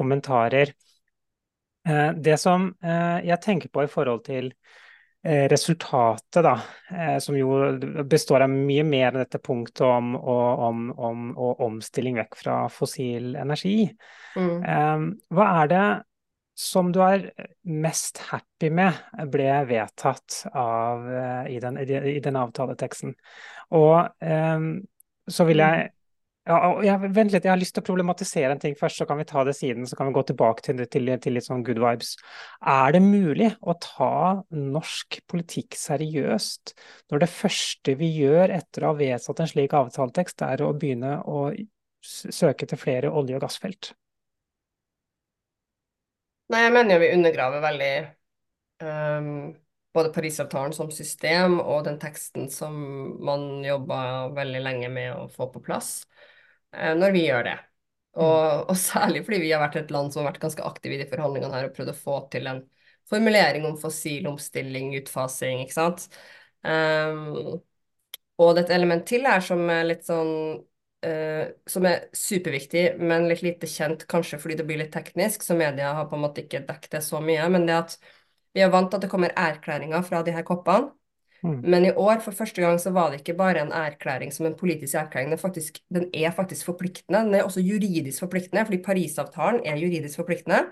[0.00, 0.72] kommentarer.
[1.86, 4.82] Eh, det som eh, jeg tenker på i forhold til eh,
[5.50, 6.52] resultatet, da,
[7.20, 7.56] som jo
[8.06, 13.34] består av mye mer enn dette punktet om, om, om, om omstilling vekk fra fossil
[13.40, 13.88] energi.
[14.38, 15.08] Mm.
[15.34, 15.86] Hva er det
[16.56, 17.26] som du er
[17.68, 21.10] mest happy med ble vedtatt av,
[21.50, 23.16] i, den, i den avtaleteksten?
[23.74, 23.98] Og
[25.26, 25.90] så vil jeg
[26.46, 26.56] ja,
[26.86, 29.26] jeg, vent litt, jeg har lyst til å problematisere en ting først, så kan vi
[29.26, 29.86] ta det siden.
[29.88, 32.14] Så kan vi gå tilbake til, til, til litt sånn good vibes.
[32.62, 34.12] Er det mulig å ta
[34.54, 36.76] norsk politikk seriøst
[37.10, 41.18] når det første vi gjør etter å ha vedtatt en slik avtaletekst, er å begynne
[41.26, 41.48] å
[42.06, 43.92] søke til flere olje- og gassfelt?
[46.54, 47.94] Nei, jeg mener jo vi undergraver veldig
[48.86, 49.30] um,
[49.96, 52.76] både Parisavtalen som system og den teksten som
[53.24, 56.04] man jobba veldig lenge med å få på plass.
[56.76, 57.56] Eh, når vi gjør det.
[58.16, 58.62] Og, mm.
[58.70, 61.08] og, særlig fordi vi har vært et land som har vært ganske aktive i de
[61.10, 62.62] forhandlingene her og prøvd å få til en
[63.06, 66.06] formulering om fossil omstilling, utfasing, ikke sant.
[66.66, 67.60] Um,
[68.40, 70.32] og det er et element til her som er litt sånn
[71.06, 75.54] uh, Som er superviktig, men litt lite kjent, kanskje fordi det blir litt teknisk, så
[75.56, 77.46] media har på en måte ikke dekket det så mye.
[77.52, 77.98] Men det at
[78.56, 80.90] vi er vant til at det kommer erklæringer fra de her koppene.
[81.46, 81.60] Mm.
[81.62, 84.58] Men i år, for første gang, så var det ikke bare en erklæring som en
[84.58, 85.30] politisk erklæring.
[85.30, 87.18] Den, faktisk, den er faktisk forpliktende.
[87.18, 90.64] Den er også juridisk forpliktende, fordi Parisavtalen er juridisk forpliktende.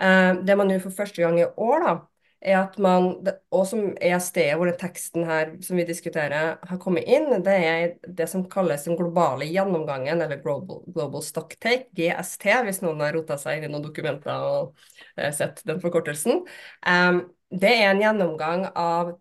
[0.00, 1.96] Eh, det man gjør for første gang i år, da,
[2.42, 3.12] er at man,
[3.54, 7.54] og som er stedet hvor den teksten her som vi diskuterer, har kommet inn, det
[7.54, 13.14] er det som kalles den globale gjennomgangen, eller Global, Global Stocktake, GST, hvis noen har
[13.16, 14.74] rota seg inn i noen dokumenter og
[15.16, 16.42] eh, sett den forkortelsen.
[16.82, 19.14] Um, det er en gjennomgang av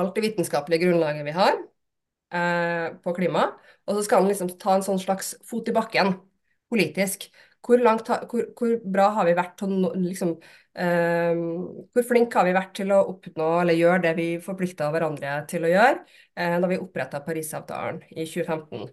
[0.00, 1.56] alt det vitenskapelige grunnlaget vi har
[2.34, 3.48] eh, på klima,
[3.86, 6.14] og så skal han liksom ta en sånn slags fot i bakken
[6.72, 7.28] politisk.
[7.64, 9.70] Hvor, langt, hvor, hvor bra har vi vært til
[10.04, 10.34] liksom,
[10.76, 11.38] eh,
[11.96, 15.64] Hvor flinke har vi vært til å oppnå eller gjøre det vi forplikta hverandre til
[15.64, 15.94] å gjøre
[16.36, 18.84] eh, da vi oppretta Parisavtalen i 2015?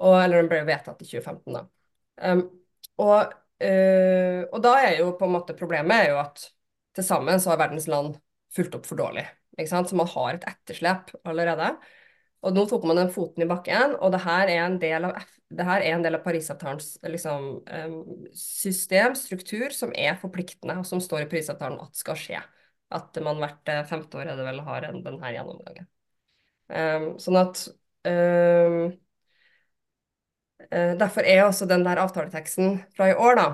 [0.00, 1.66] Og, eller den ble vedtatt i 2015, da.
[2.20, 2.42] Um,
[3.00, 6.46] og, uh, og da er jo på en måte problemet er jo at
[6.96, 8.16] til sammen så har verdens land
[8.54, 9.26] fulgt opp for dårlig.
[9.68, 11.74] Så man har et etterslep allerede.
[12.40, 15.18] Og nå tok man den foten i bakken, og det her er en del av,
[15.60, 17.50] av Parisavtalens liksom,
[18.32, 22.40] system, struktur, som er forpliktende, og som står i Parisavtalen at skal skje.
[22.90, 25.86] At man hvert eh, femte år er det vel har en, denne gjennomgangen.
[26.70, 27.62] Um, sånn at
[28.06, 28.90] um,
[30.70, 33.46] Derfor er også den der avtaleteksten fra i år, da,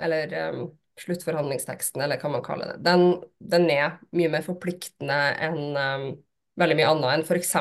[0.00, 0.62] eller um,
[1.02, 3.04] sluttforhandlingsteksten, eller hva man kaller det, den,
[3.38, 6.08] den er mye mer forpliktende enn um,
[6.58, 7.54] veldig mye annet enn f.eks.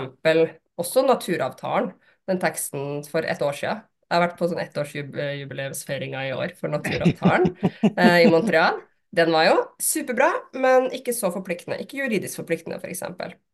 [0.77, 1.93] også naturavtalen,
[2.27, 3.85] den teksten for et år siden.
[4.07, 7.49] Jeg har vært på sånn ettårsjubileumsfeiringa i år for naturavtalen
[7.99, 8.79] eh, i Montreal.
[9.17, 11.79] Den var jo superbra, men ikke så forpliktende.
[11.83, 13.03] Ikke juridisk forpliktende, f.eks.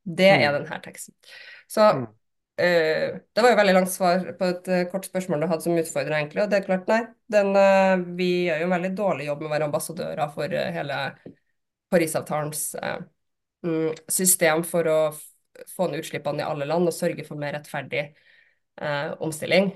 [0.04, 0.60] Det er Mm.
[0.60, 1.14] denne teksten.
[1.70, 1.90] Så
[2.58, 2.66] Mm.
[2.66, 5.78] eh, det var jo veldig langt svar på et uh, kort spørsmål du hadde som
[5.78, 6.44] utfordrer, egentlig.
[6.44, 7.00] Og det er klart, nei.
[7.34, 11.00] Den, uh, vi gjør jo en veldig dårlig jobb med å være ambassadører for hele
[11.94, 12.62] Parisavtalens
[13.66, 15.00] mm, system for å
[15.70, 18.12] få ned utslippene i alle land og sørge for mer rettferdig
[19.22, 19.76] omstilling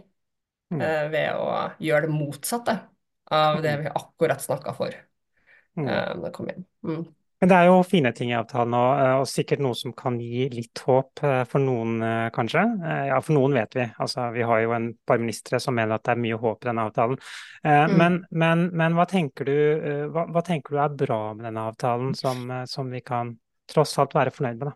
[0.67, 0.81] Mm.
[1.13, 2.73] ved å gjøre det motsatte
[3.31, 4.97] av det vi akkurat snakka for
[5.77, 6.31] Mm.
[6.33, 6.65] kom inn.
[6.83, 7.05] Mm.
[7.37, 10.15] Men det er jo fine ting i avtalen, og, eh, og sikkert noe som kan
[10.17, 12.63] gi litt håp eh, for noen, eh, kanskje.
[13.11, 13.85] Ja, for noen vet vi.
[14.01, 16.69] Altså, vi har jo en par ministre som mener at det er mye håp i
[16.71, 17.19] denne avtalen.
[17.61, 17.93] Mm.
[17.99, 19.57] Men, men, men hva tenker du,
[20.13, 23.35] hva, hva tenker du er bra med denne avtalen, som, som vi kan
[23.69, 24.75] tross alt være fornøyd med, da?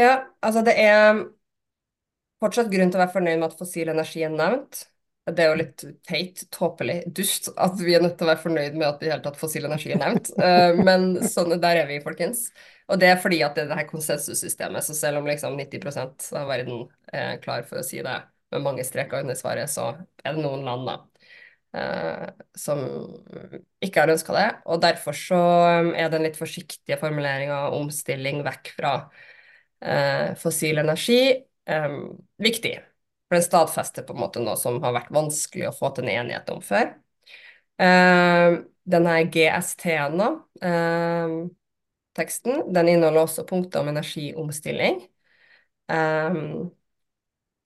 [0.00, 1.22] Ja, altså det er
[2.40, 4.84] fortsatt grunn til å være fornøyd med at fossil energi er nevnt.
[5.36, 8.76] Det er jo litt teit, tåpelig, dust at vi er nødt til å være fornøyd
[8.78, 10.32] med at i hele tatt fossil energi er nevnt.
[10.50, 12.48] Eh, Men sånn, der er vi, folkens.
[12.90, 14.86] Og det er fordi at det er det her konsensussystemet.
[14.86, 18.18] Så selv om liksom 90 av verden er klar for å si det
[18.50, 19.92] med mange streker under svaret, så
[20.24, 20.96] er det noen land da
[21.76, 22.82] eh, som
[23.84, 24.48] ikke har ønska det.
[24.66, 25.40] Og derfor så
[25.94, 28.94] er den litt forsiktige formuleringa omstilling vekk fra
[29.80, 31.98] eh, fossil energi eh,
[32.42, 32.74] viktig.
[33.30, 36.24] For den stadfester på en måte noe som har vært vanskelig å få til en
[36.24, 36.88] enighet om før.
[37.78, 38.58] Uh,
[38.90, 40.28] denne GST-en, da,
[40.66, 41.34] eh,
[42.18, 44.98] teksten, den inneholder også punkter om energiomstilling.
[45.86, 46.70] Um,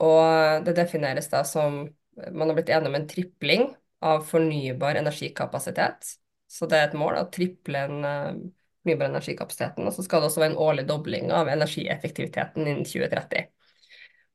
[0.05, 3.65] og det defineres da som Man har blitt enig om en tripling
[4.07, 6.13] av fornybar energikapasitet.
[6.47, 8.37] Så det er et mål å triple den uh,
[8.85, 9.89] fornybare energikapasiteten.
[9.89, 13.49] Og så skal det også være en årlig dobling av energieffektiviteten innen 2030.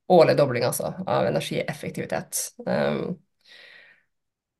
[0.10, 2.41] Årlig dobling, altså, av energieffektivitet.
[2.65, 3.04] Um,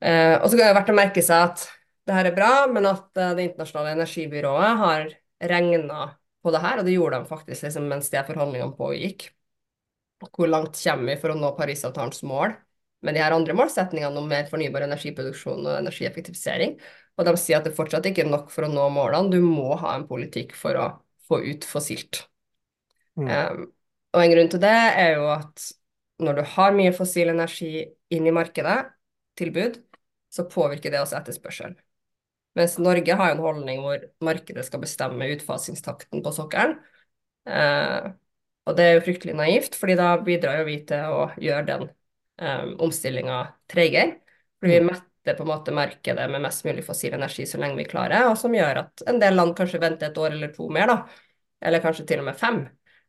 [0.04, 1.66] uh, og så kan det være verdt å merke seg at
[2.06, 5.10] det her er bra, men at uh, Det internasjonale energibyrået har
[5.50, 6.06] regna
[6.40, 9.28] på det her, og det gjorde de faktisk liksom, mens de forhandlingene pågikk.
[10.20, 12.54] Hvor langt kommer vi for å nå Parisavtalens mål
[13.06, 16.76] med de her andre målsetningene om mer fornybar energiproduksjon og energieffektivisering?
[17.18, 19.74] Og de sier at det fortsatt ikke er nok for å nå målene, du må
[19.80, 20.86] ha en politikk for å
[21.28, 22.24] få ut fossilt.
[23.20, 23.28] Mm.
[23.28, 23.66] Um,
[24.14, 25.68] og en grunn til det er jo at
[26.20, 28.78] når du har mye fossil energi inn i markedet,
[29.38, 29.78] tilbud,
[30.30, 31.76] så påvirker det også etterspørsel.
[32.58, 36.74] Mens Norge har en holdning hvor markedet skal bestemme utfasingstakten på sokkelen.
[37.48, 38.10] Eh,
[38.68, 41.86] og det er jo fryktelig naivt, fordi da bidrar jo vi til å gjøre den
[41.86, 43.38] um, omstillinga
[43.70, 44.18] tregere.
[44.60, 47.88] Fordi vi metter på en måte markedet med mest mulig fossil energi så lenge vi
[47.88, 50.92] klarer, og som gjør at en del land kanskje venter et år eller to mer,
[50.92, 51.24] da.
[51.64, 52.60] Eller kanskje til og med fem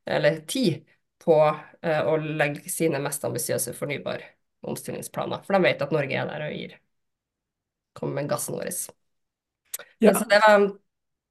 [0.06, 0.86] eller tid,
[1.22, 1.38] på
[1.82, 4.26] eh, å legge sine mest ambisiøse fornybare
[4.66, 5.44] omstillingsplaner.
[5.46, 6.78] For de vet at Norge er der og gir
[7.98, 8.72] kommer med gassen vår.
[10.00, 10.14] Ja.
[10.16, 10.72] Så det var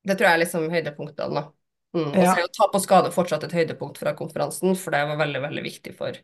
[0.00, 1.42] Det tror jeg er liksom høydepunktene.
[1.92, 2.06] Mm.
[2.06, 2.36] Og så Ja.
[2.40, 5.94] jo tap og skade fortsatt et høydepunkt fra konferansen, for det var veldig, veldig viktig
[5.94, 6.16] for,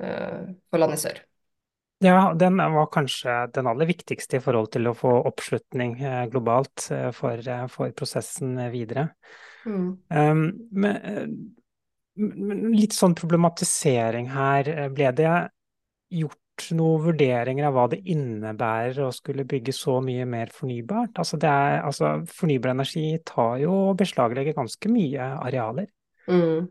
[0.00, 1.20] eh, for landet i sør.
[2.00, 6.88] Ja, den var kanskje den aller viktigste i forhold til å få oppslutning eh, globalt
[7.12, 9.10] for, for prosessen videre.
[9.64, 9.90] Mm.
[10.08, 11.34] Um, men,
[12.14, 14.68] men litt sånn problematisering her.
[14.70, 15.32] eh, Ble det
[16.14, 21.16] gjort noen vurderinger av hva det innebærer å skulle bygge så mye mer fornybart?
[21.18, 25.88] Altså, det er, altså fornybar energi tar jo og beslaglegger ganske mye arealer.
[26.28, 26.68] Mm.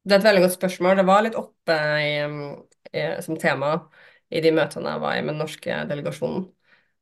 [0.00, 0.96] Det er et veldig godt spørsmål.
[0.96, 2.14] Det var litt oppe i,
[2.96, 3.74] i, som tema
[4.32, 6.46] i de møtene jeg var i med den norske delegasjonen.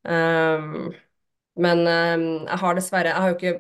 [0.08, 0.88] Um,
[1.58, 3.54] men um, jeg har dessverre Jeg har jo ikke,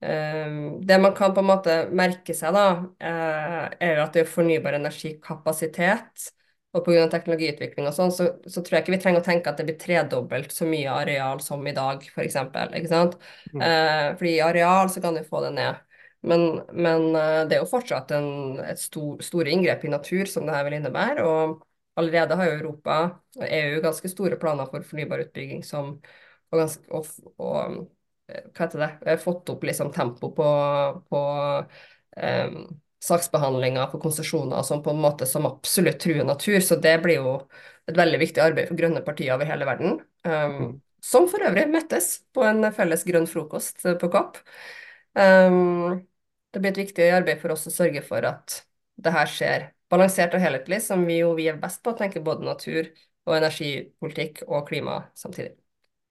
[0.04, 4.24] Um, det man kan på en måte merke seg, da, uh, er jo at det
[4.24, 6.26] er fornybar energikapasitet.
[6.74, 7.06] Og pga.
[7.10, 9.76] teknologiutvikling og sånn, så, så, tror jeg ikke vi trenger å tenke at det blir
[9.78, 12.38] tredobbelt så mye areal som i dag, f.eks.
[12.80, 13.14] Ikke sant?
[13.52, 13.60] Mm.
[13.62, 15.78] Uh, fordi i areal så kan du få det ned.
[16.26, 18.28] Men, men uh, det er jo fortsatt en,
[18.64, 21.22] et stor, store inngrep i natur som det her vil innebære.
[21.22, 21.62] Og
[22.00, 22.98] allerede har jo Europa
[23.38, 25.94] og EU ganske store planer for fornybar utbygging som,
[26.50, 27.06] og, ganske, og,
[27.38, 27.84] og
[28.26, 30.48] hva heter det, fått opp liksom tempo på,
[31.10, 31.20] på
[32.16, 32.58] um,
[33.04, 36.60] saksbehandlinga på konsesjoner som på en måte som absolutt truer natur.
[36.64, 37.34] Så det blir jo
[37.90, 39.98] et veldig viktig arbeid for grønne partier over hele verden.
[40.24, 44.40] Um, som for øvrig møttes på en felles grønn frokost på Kapp.
[45.12, 46.00] Um,
[46.54, 48.62] det blir et viktig arbeid for oss å sørge for at
[49.04, 52.24] det her skjer balansert og helhetlig, som vi jo vi er best på å tenke
[52.24, 52.88] både natur
[53.28, 55.56] og energipolitikk og klima samtidig.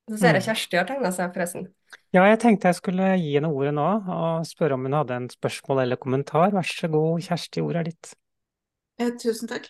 [0.09, 0.47] Så ser jeg Mm.
[0.49, 1.67] Kjersti har tegna seg, forresten.
[2.13, 5.29] Ja, jeg tenkte jeg skulle gi henne ordet nå og spørre om hun hadde en
[5.29, 6.51] spørsmål eller kommentar.
[6.51, 8.13] Vær så god, Kjersti, ordet er ditt.
[8.99, 9.69] Eh, tusen takk.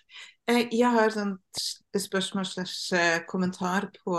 [0.50, 4.18] Eh, jeg har et spørsmål slash eh, kommentar på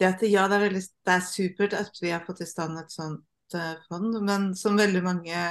[0.00, 2.80] det at ja, det er, veldig, det er supert at vi har fått i stand
[2.80, 5.42] et sånt eh, fond, men som veldig mange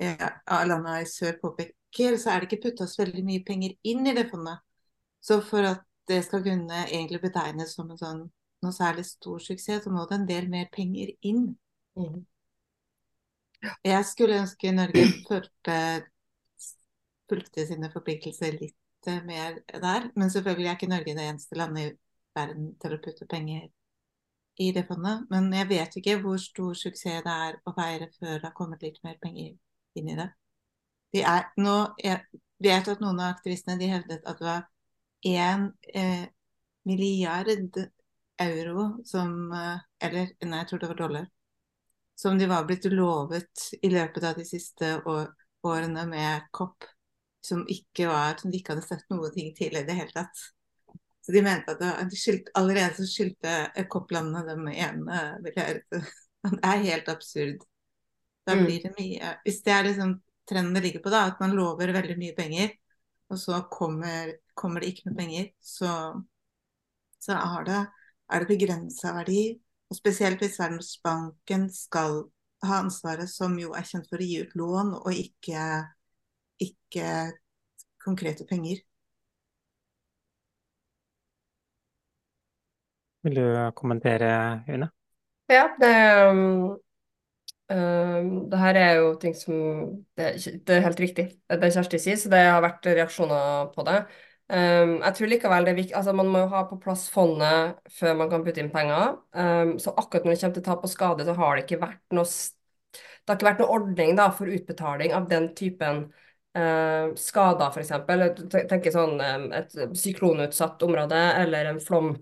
[0.00, 3.76] eh, av landene i sør påpeker, så er det ikke putta så veldig mye penger
[3.86, 4.64] inn i det fondet.
[5.22, 8.26] Så for at det skal kunne egentlig betegnes som en sånn
[8.64, 11.48] noe særlig stor suksess, så må det en del mer penger inn.
[11.98, 12.24] Mm.
[13.84, 15.78] Jeg skulle ønske Norge fulgte,
[17.30, 20.10] fulgte sine forpliktelser litt eh, mer der.
[20.14, 21.96] Men selvfølgelig er ikke Norge det eneste landet i
[22.36, 23.68] verden til å putte penger
[24.62, 25.26] i det fondet.
[25.30, 28.84] Men jeg vet ikke hvor stor suksess det er å feire før det har kommet
[28.84, 29.54] litt mer penger
[29.96, 30.30] inn i det.
[31.14, 32.22] De er, nå, jeg
[32.62, 34.64] vet at noen av aktivistene de hevdet at det var
[35.26, 36.26] én eh,
[36.86, 37.78] milliard
[38.42, 41.26] euro som eh, Eller nei, jeg tror det var dollar.
[42.16, 45.28] Som de var blitt lovet i løpet av de siste år,
[45.66, 46.84] årene med COP.
[47.44, 50.44] Som ikke var Som de ikke hadde sett noe ting til i det hele tatt.
[51.26, 55.02] Så de mente at det, de allerede så skyldte COP-landene dem igjen
[55.42, 55.82] milliard.
[56.46, 57.64] Det er helt absurd.
[58.46, 58.66] Da Mm.
[58.66, 60.12] blir det mye Hvis det er liksom
[60.48, 62.70] trenden det ligger på, da, at man lover veldig mye penger,
[63.30, 65.90] og så kommer, kommer det ikke noe penger, så,
[67.18, 67.80] så har det,
[68.32, 69.42] er det begrensa verdi.
[69.90, 72.24] Og spesielt hvis Verdensbanken skal
[72.66, 75.62] ha ansvaret, som jo er kjent for å gi ut lån, og ikke,
[76.62, 77.10] ikke
[78.02, 78.82] konkrete penger.
[83.26, 84.90] Vil du kommentere, Une?
[85.50, 85.94] Ja, det,
[86.30, 86.76] um,
[87.70, 89.56] um, det her er jo ting som
[90.18, 93.86] Det, er det er helt riktig, det Kjersti sier, så det har vært reaksjoner på
[93.86, 94.00] det.
[94.46, 97.80] Um, jeg tror likevel det er viktig altså Man må jo ha på plass fondet
[97.90, 99.16] før man kan putte inn penger.
[99.34, 102.14] Um, så akkurat når det kommer til tap og skade, så har det ikke vært
[102.14, 102.28] noe
[103.26, 106.04] det har ikke vært noe ordning da, for utbetaling av den typen
[106.54, 107.90] uh, skader, f.eks.
[108.70, 112.14] Tenk sånn um, et syklonutsatt område eller en flom.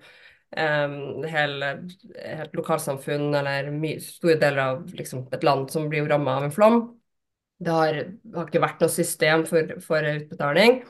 [0.55, 1.71] Um, hele,
[2.15, 3.69] helt lokalsamfunn eller
[4.01, 6.79] store deler av liksom, et land som blir ramma av en flom.
[7.61, 7.99] Det har,
[8.37, 10.81] har ikke vært noe system for, for utbetaling,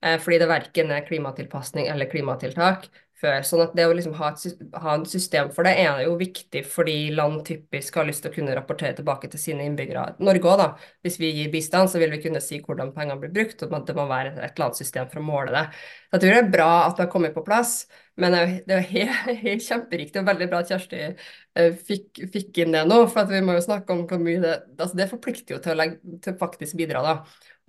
[0.00, 2.88] fordi det verken er klimatilpasning eller klimatiltak
[3.20, 3.42] før.
[3.46, 6.62] Sånn at det å liksom ha, et, ha en system for det er jo viktig,
[6.68, 10.16] fordi land typisk har lyst til å kunne rapportere tilbake til sine innbyggere.
[10.24, 10.68] Norge òg, da.
[11.04, 13.90] Hvis vi gir bistand, så vil vi kunne si hvordan pengene blir brukt, og at
[13.90, 15.66] det må være et eller annet system for å måle det.
[16.08, 17.74] Så jeg tror det er bra at det har kommet på plass,
[18.20, 22.64] men det er jo- helt, helt kjemperiktig og veldig bra at Kjersti eh, fikk, fikk
[22.64, 25.56] inn det nå, for vi må jo snakke om hvor mye det altså Det forplikter
[25.56, 27.16] jo til å, legge, til faktisk bidra, da.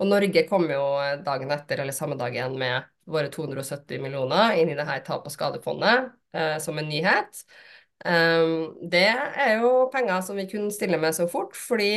[0.02, 0.82] Og Norge kom jo
[1.22, 5.26] dagen etter, eller samme dag igjen, med våre 270 millioner inn i det her tap-
[5.28, 7.44] og skadefondet eh, som en nyhet.
[8.02, 11.90] Um, det er jo penger som vi kunne stille med så fort, fordi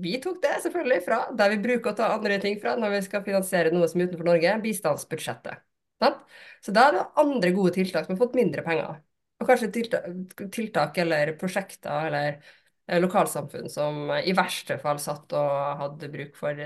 [0.00, 3.02] vi tok det selvfølgelig fra der vi bruker å ta andre ting fra når vi
[3.04, 5.64] skal finansiere noe som er utenfor Norge, bistandsbudsjettet.
[6.00, 6.24] Sant?
[6.64, 9.00] Så da er det andre gode tiltak som har fått mindre penger.
[9.38, 10.08] Og kanskje tiltak,
[10.54, 12.40] tiltak eller prosjekter eller
[12.88, 16.56] lokalsamfunn som i verste fall satt og hadde bruk for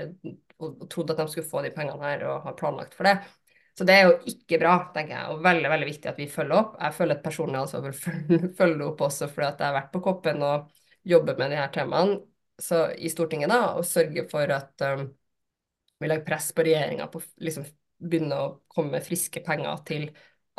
[0.63, 3.17] og trodde at de skulle få de pengene her og har planlagt for det.
[3.73, 6.59] Så det er jo ikke bra, tenker jeg, og veldig veldig viktig at vi følger
[6.59, 6.75] opp.
[6.77, 9.93] Jeg føler et personlig ansvar for å følge, opp også fordi at jeg har vært
[9.95, 10.69] på Koppen og
[11.09, 12.19] jobber med de her temaene
[12.61, 15.07] så, i Stortinget da, og sørger for at um,
[15.99, 17.65] vi legger press på regjeringa på liksom,
[17.97, 20.05] begynne å komme med friske penger til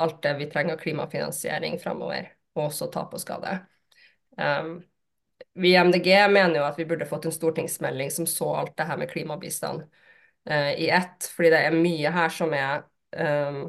[0.02, 3.54] alt det vi trenger av klimafinansiering fremover, og også tap og skade.
[4.34, 4.80] Um,
[5.54, 8.88] vi i MDG mener jo at vi burde fått en stortingsmelding som så alt det
[8.88, 9.84] her med klimabistand
[10.50, 12.84] uh, i ett, fordi det er mye her som er
[13.18, 13.62] um,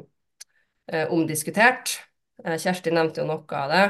[1.10, 1.98] omdiskutert.
[2.44, 3.86] Uh, Kjersti nevnte jo noe av det.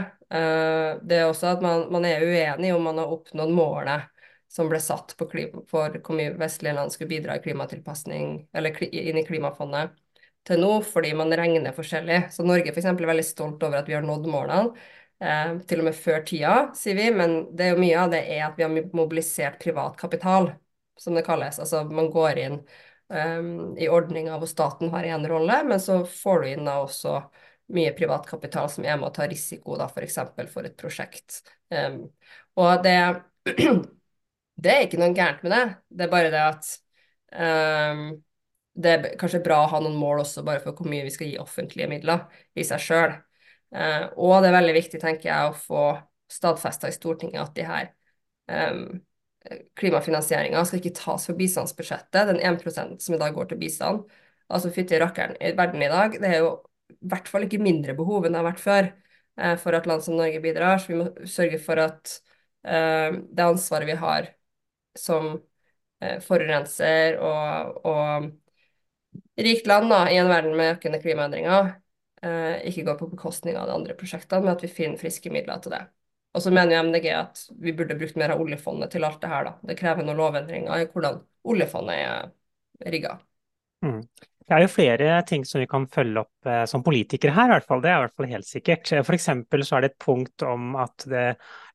[1.07, 4.09] det er også at man, man er uenig om man har oppnådd målet
[4.51, 5.31] som ble satt for
[5.71, 9.95] hvor mye vestlige land skulle bidra i klimatilpasning, eller inn i klimafondet
[10.47, 12.27] til nå, fordi man regner forskjellig.
[12.33, 14.75] Så Norge eksempel, er veldig stolt over at vi har nådd målene,
[15.23, 17.09] eh, til og med før tida, sier vi.
[17.15, 20.51] Men det er jo mye av det er at vi har mobilisert privat kapital,
[20.99, 21.61] som det kalles.
[21.63, 22.61] Altså man går inn
[23.09, 27.19] um, i ordninga hvor staten har én rolle, men så får du inn da også
[27.77, 30.21] mye privat kapital som er med å ta risiko, da, f.eks.
[30.37, 31.43] For, for et prosjekt.
[31.71, 32.05] Um,
[32.57, 32.99] og det
[34.63, 35.65] det er ikke noe gærent med det.
[35.89, 36.71] Det er bare det at
[37.37, 38.07] um,
[38.77, 41.31] det er kanskje bra å ha noen mål også, bare for hvor mye vi skal
[41.31, 43.17] gi offentlige midler i seg sjøl.
[43.75, 45.83] Uh, og det er veldig viktig, tenker jeg, å få
[46.31, 47.89] stadfesta i Stortinget at de her
[48.51, 48.85] um,
[49.79, 54.05] klimafinansieringa skal ikke tas for bistandsbudsjettet, den 1% som i dag går til bistand.
[54.51, 56.51] Altså fytti rakkeren, i verden i dag, det er jo
[56.95, 58.93] i hvert fall ikke mindre behov enn det har vært før.
[59.37, 60.79] eh, for at land som Norge bidrar.
[60.81, 62.13] Så vi må sørge for at
[62.65, 64.31] eh, det ansvaret vi har
[64.97, 65.35] som
[66.01, 68.31] eh, forurenser og, og
[69.37, 71.75] rikt land da, i en verden med økende klimaendringer, eh,
[72.69, 75.75] ikke går på bekostning av de andre prosjektene, men at vi finner friske midler til
[75.77, 75.83] det.
[76.37, 79.33] Og så mener jo MDG at vi burde brukt mer av oljefondet til alt det
[79.33, 79.55] her, da.
[79.71, 83.15] Det krever noen lovendringer i hvordan oljefondet er rigga.
[83.85, 84.03] Mm.
[84.47, 87.55] Det er jo flere ting som vi kan følge opp eh, som politikere her, i
[87.57, 87.81] hvert fall.
[87.83, 88.93] Det er i hvert fall helt sikkert.
[89.17, 91.25] Eksempel så er det et punkt om at det,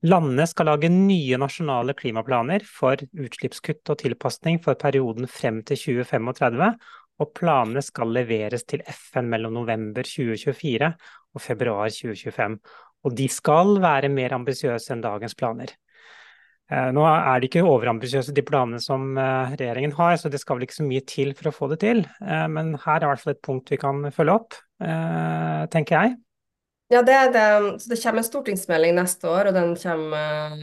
[0.07, 6.71] landene skal lage nye nasjonale klimaplaner for utslippskutt og tilpasning for perioden frem til 2035.
[7.21, 10.89] Og planene skal leveres til FN mellom november 2024
[11.35, 12.57] og februar 2025.
[13.05, 15.73] Og de skal være mer ambisiøse enn dagens planer.
[16.71, 20.57] Eh, nå er de ikke overambisiøse, de planene som eh, regjeringen har, så det skal
[20.57, 22.05] vel ikke så mye til for å få det til.
[22.23, 24.59] Eh, men her er i hvert fall et punkt vi kan følge opp,
[25.71, 26.13] tenker jeg.
[26.91, 27.43] Ja, det, det,
[27.85, 30.55] det kommer en stortingsmelding neste år, og den kommer,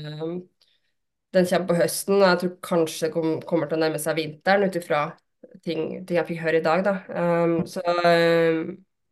[1.37, 2.25] den kommer på høsten.
[2.25, 5.05] Jeg tror kanskje det kommer til å nærme seg vinteren, ut ifra
[5.65, 6.85] ting, ting, jeg fikk høre i dag.
[6.87, 6.95] Da.
[7.13, 7.83] Um, så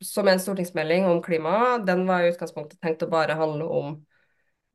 [0.05, 3.87] som en stortingsmelding om klima, den var i utgangspunktet tenkt å bare handle om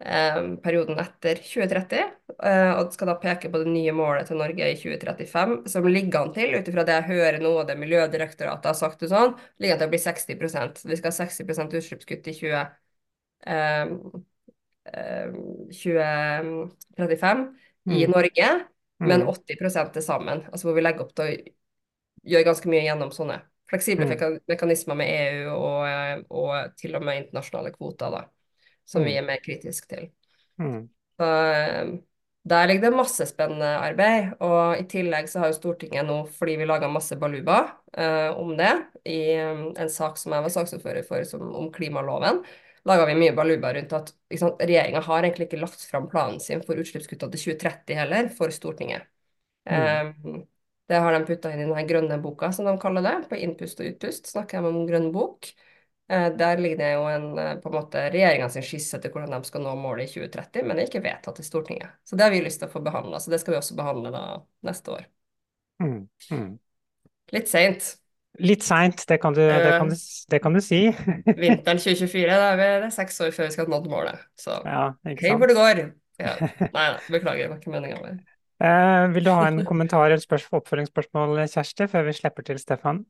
[0.02, 2.02] um, perioden etter 2030.
[2.42, 6.24] Uh, og skal da peke på det nye målet til Norge i 2035, som ligger
[6.24, 9.38] an til, ut ifra det jeg hører nå og det Miljødirektoratet har sagt, og sånn,
[9.62, 12.76] ligger an til å bli 60% Vi skal ha 60% utslippskutt i 20,
[13.46, 13.96] um,
[14.82, 17.46] 2035
[17.86, 17.94] mm.
[17.94, 18.48] i Norge,
[19.02, 19.92] men 80 mm.
[19.96, 20.44] til sammen.
[20.52, 23.40] Altså hvor vi legger opp til å gjøre ganske mye gjennom sånne
[23.72, 24.38] fleksible mm.
[24.52, 28.24] mekanismer med EU og, eh, og, til og med internasjonale kvoter, da,
[28.88, 29.08] som mm.
[29.08, 30.08] vi er mer kritiske til.
[30.62, 30.82] Mm.
[31.18, 31.94] Så, eh,
[32.44, 34.32] der ligger det masse spennende arbeid.
[34.42, 37.60] Og i tillegg så har jo Stortinget nå, fordi vi laga masse baluba
[37.94, 38.74] eh, om det,
[39.06, 42.42] i um, en sak som jeg var saksordfører for som, om klimaloven,
[42.88, 46.80] laga vi mye baluba rundt at regjeringa har egentlig ikke lagt fram planen sin for
[46.82, 49.06] utslippskutta til 2030 heller, for Stortinget.
[49.70, 50.24] Mm.
[50.34, 50.40] Um,
[50.90, 53.18] det har de putta inn i den grønne boka, som de kaller det.
[53.30, 55.54] På innpust og utpust snakker jeg om grønn bok.
[56.12, 59.48] Eh, der ligger det jo en, eh, på en måte regjeringas skisse til hvordan de
[59.48, 61.94] skal nå målet i 2030, men det er ikke vedtatt i Stortinget.
[62.04, 64.12] Så det har vi lyst til å få behandla, så det skal vi også behandle
[64.12, 64.24] da
[64.68, 65.06] neste år.
[65.80, 66.50] Mm, mm.
[67.38, 67.88] Litt seint.
[68.40, 69.96] Litt seint, det, det, det,
[70.32, 70.86] det, kan du si.
[71.44, 74.22] Vinteren 2024, da er vi det seks år før vi skal ha nådd målet.
[74.40, 75.82] Så ja, hei hvor det går.
[76.22, 76.36] Ja.
[76.78, 78.14] Nei da, beklager, det var ikke meninga.
[78.62, 83.04] Eh, vil du ha en kommentar eller spørsmål, oppfølgingsspørsmål, Kjersti, før vi slipper til Stefan?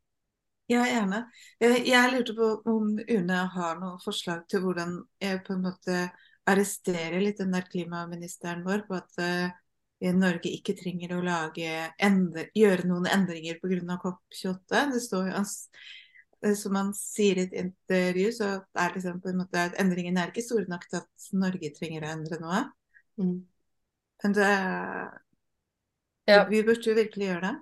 [0.71, 1.25] Ja, gjerne.
[1.61, 6.03] Eh, jeg lurte på om UNE har noe forslag til hvordan jeg på en måte
[6.49, 9.51] arresterer litt den der klimaministeren vår på at uh,
[10.01, 11.71] Norge ikke trenger å lage
[12.01, 13.97] endre, gjøre noen endringer pga.
[14.01, 14.85] COP28.
[14.95, 19.41] Det står jo eh, som han sier i et intervju, så er liksom på en
[19.43, 22.63] måte at endringene er ikke store nok til at Norge trenger å endre noe.
[23.21, 23.35] Mm.
[24.23, 24.49] Men det,
[26.29, 26.45] ja.
[26.49, 27.55] Vi burde jo virkelig gjøre det.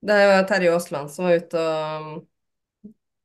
[0.00, 2.10] Det er jo Terje Aasland som var ute og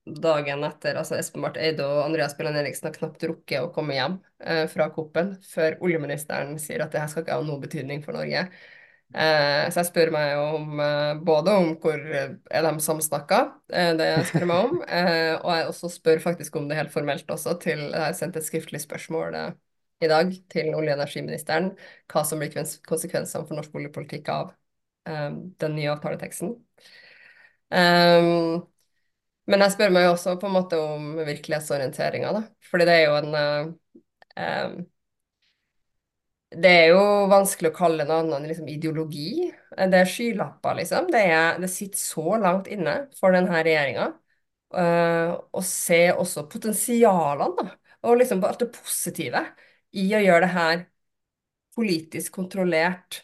[0.06, 3.96] dagen etter altså Espen Barth Eide og Andreas Bjelland Eriksen har knapt rukket å komme
[3.98, 8.04] hjem eh, fra Koppen før oljeministeren sier at det her skal ikke ha noe betydning
[8.06, 8.44] for Norge.
[9.16, 13.40] Eh, så jeg spør meg om eh, både om hvor er de samsnakka,
[13.74, 16.94] eh, det jeg spør meg om, eh, og jeg også spør faktisk om det helt
[16.94, 19.50] formelt også til Jeg har sendt et skriftlig spørsmål eh,
[20.06, 21.72] i dag til olje- og energiministeren
[22.12, 22.54] hva som blir
[22.86, 24.54] konsekvensene for norsk oljepolitikk av
[25.06, 26.56] den nye avtaleteksten.
[27.70, 28.64] Um,
[29.52, 32.44] men jeg spør meg jo også på en måte om virkelighetsorienteringa, da.
[32.70, 33.72] Fordi det er jo en uh,
[34.40, 34.78] um,
[36.56, 39.50] Det er jo vanskelig å kalle noe annet enn liksom ideologi.
[39.76, 41.10] Det er skylapper, liksom.
[41.12, 44.12] Det, er, det sitter så langt inne for denne regjeringa.
[44.76, 47.76] Uh, å se også potensialene, da.
[48.06, 49.42] Og liksom alt det positive
[49.98, 50.84] i å gjøre det her
[51.76, 53.22] politisk kontrollert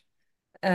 [0.62, 0.72] eh,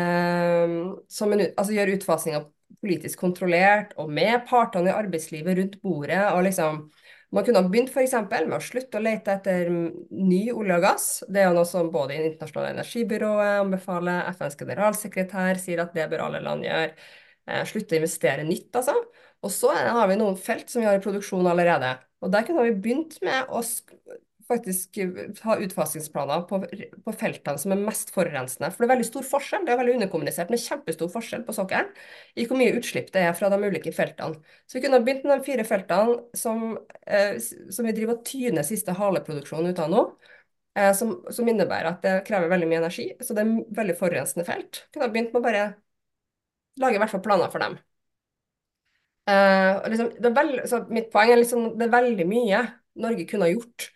[0.65, 2.43] en, Altså gjøre utfasinga
[2.83, 6.23] politisk kontrollert og med partene i arbeidslivet rundt bordet.
[6.33, 6.87] og liksom
[7.35, 8.15] man kunne ha begynt f.eks.
[8.31, 11.07] med å slutte å lete etter ny olje og gass.
[11.27, 16.07] Det er jo noe som både Det internasjonale energibyrået anbefaler, FNs generalsekretær sier at det
[16.13, 16.93] bør alle land gjøre.
[17.47, 18.95] Eh, slutte å investere nytt, altså.
[19.43, 21.97] Og så har vi noen felt som vi har i produksjon allerede.
[22.23, 23.61] Og der kunne vi begynt med å
[24.47, 24.99] faktisk
[25.43, 26.61] ha utfasingsplaner på,
[27.05, 28.71] på, feltene som er mest forurensende.
[28.71, 31.91] For det er veldig stor forskjell, det er veldig underkommunisert, men kjempestor forskjell på sokkelen
[32.39, 34.39] i hvor mye utslipp det er fra de ulike feltene.
[34.67, 38.27] Så vi kunne ha begynt med de fire feltene som, eh, som vi driver og
[38.29, 40.05] tyner siste haleproduksjon ut av nå.
[40.77, 44.45] Eh, som, som, innebærer at det krever veldig mye energi, så det er veldig forurensende
[44.47, 44.85] felt.
[44.85, 45.67] Vi kunne ha begynt med å bare
[46.83, 47.79] lage i hvert fall planer for dem.
[49.27, 50.61] Eh, liksom, veld,
[50.93, 52.61] mitt poeng er liksom, det er veldig mye
[53.03, 53.89] Norge kunne ha gjort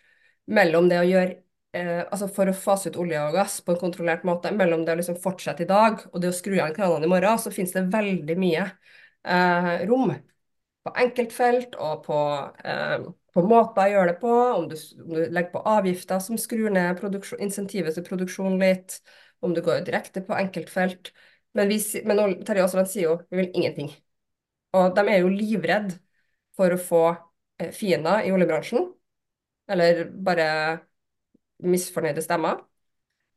[0.51, 1.35] mellom det å gjøre
[1.77, 4.95] eh, altså for å fase ut olje og gass på en kontrollert måte, mellom det
[4.95, 7.73] å liksom fortsette i dag og det å skru igjen kranene i morgen, så finnes
[7.75, 8.67] det veldig mye
[9.23, 10.13] eh, rom
[10.81, 12.19] på enkeltfelt og på,
[12.65, 12.99] eh,
[13.33, 14.31] på måter å gjøre det på.
[14.57, 14.75] Om du,
[15.05, 17.01] om du legger på avgifter som skrur ned
[17.39, 18.99] insentivet til produksjon litt,
[19.41, 21.11] om du går direkte på enkeltfelt.
[21.57, 21.77] Men, vi,
[22.07, 23.91] men Terje Aasland sier jo vi vil ingenting.
[24.77, 25.93] Og de er jo livredd
[26.57, 27.03] for å få
[27.59, 28.89] eh, fiender i oljebransjen.
[29.71, 30.47] Eller bare
[31.63, 32.61] misfornøyde stemmer.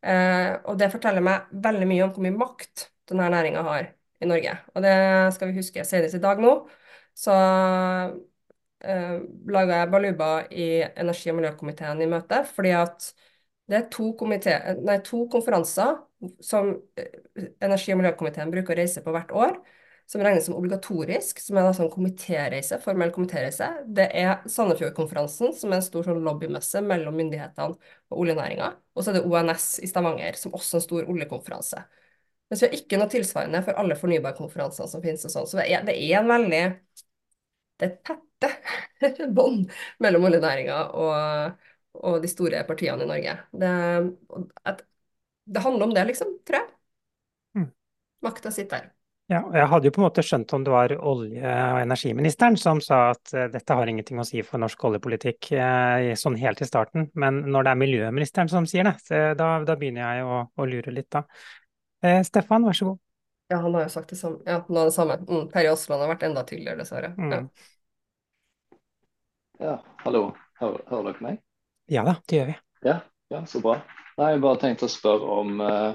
[0.04, 3.88] Eh, og det forteller meg veldig mye om hvor mye makt denne næringa har
[4.20, 4.56] i Norge.
[4.74, 4.94] Og det
[5.36, 6.54] skal vi huske senest i dag nå.
[7.16, 7.32] Så
[8.84, 9.20] eh,
[9.56, 13.08] laga jeg baluba i energi- og miljøkomiteen i møte, fordi at
[13.70, 15.96] det er to, komite, nei, to konferanser
[16.44, 19.56] som eh, energi- og miljøkomiteen bruker å reise på hvert år
[20.06, 23.70] som regnes som obligatorisk, som er en sånn komitéreise, formell komitéreise.
[23.96, 28.70] Det er Sandefjordkonferansen, som er en stor sånn lobbymesse mellom myndighetene og oljenæringa.
[28.94, 31.84] Og så er det ONS i Stavanger, som også er en stor oljekonferanse.
[32.50, 35.24] Mens vi har ikke noe tilsvarende for alle fornybarkonferansene som finnes.
[35.24, 35.48] og sånn.
[35.48, 36.64] Så det er, det er, en veldig
[37.80, 39.72] Det er tette bånd
[40.04, 41.64] mellom oljenæringa og,
[41.96, 43.38] og, de store partiene i Norge.
[43.64, 43.72] Det,
[44.68, 44.84] at,
[45.44, 46.68] det handler om det, liksom, tror jeg.
[47.56, 47.70] Mm.
[48.28, 48.92] Makta sitter der.
[49.32, 52.80] Ja, jeg hadde jo på en måte skjønt om det var olje- og energiministeren som
[52.84, 56.68] sa at uh, dette har ingenting å si for norsk oljepolitikk uh, sånn helt i
[56.68, 60.68] starten, men når det er miljøministeren som sier det, da, da, begynner jeg å, å
[60.68, 61.24] lure litt da.
[62.04, 63.00] Eh, Stefan, vær så god.
[63.48, 64.42] Ja, han har jo sagt det samme.
[64.44, 65.16] Ja, noe av det samme.
[65.24, 67.12] Mm, Terje Aasland har vært enda tydeligere, dessverre.
[67.16, 67.32] Mm.
[67.32, 67.40] Ja.
[69.64, 70.26] ja, hallo.
[70.60, 71.40] Hører, hører, dere meg?
[71.92, 72.56] Ja da, det gjør vi.
[72.88, 72.98] Ja,
[73.32, 73.78] ja så bra.
[74.20, 75.92] Nei, jeg bare tenkte å spørre om Eh,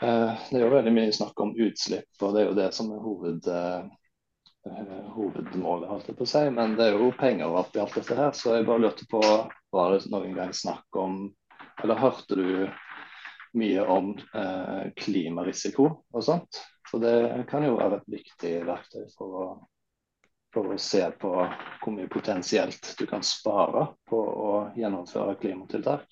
[0.00, 3.00] det er jo veldig mye snakk om utslipp, og det er jo det som er
[3.00, 3.86] hoved, uh,
[5.14, 5.88] hovedmålet.
[5.88, 8.56] holdt jeg på å si, Men det er jo penger oppi alt dette her, så
[8.56, 9.22] jeg bare lurte på
[9.72, 11.22] Var det noen gang snakk om
[11.84, 12.68] Eller hørte du
[13.56, 16.60] mye om uh, klimarisiko og sånt?
[16.90, 19.46] For det kan jo være et viktig verktøy for å,
[20.54, 26.06] for å se på hvor mye potensielt du kan spare på å gjennomføre klimatiltak.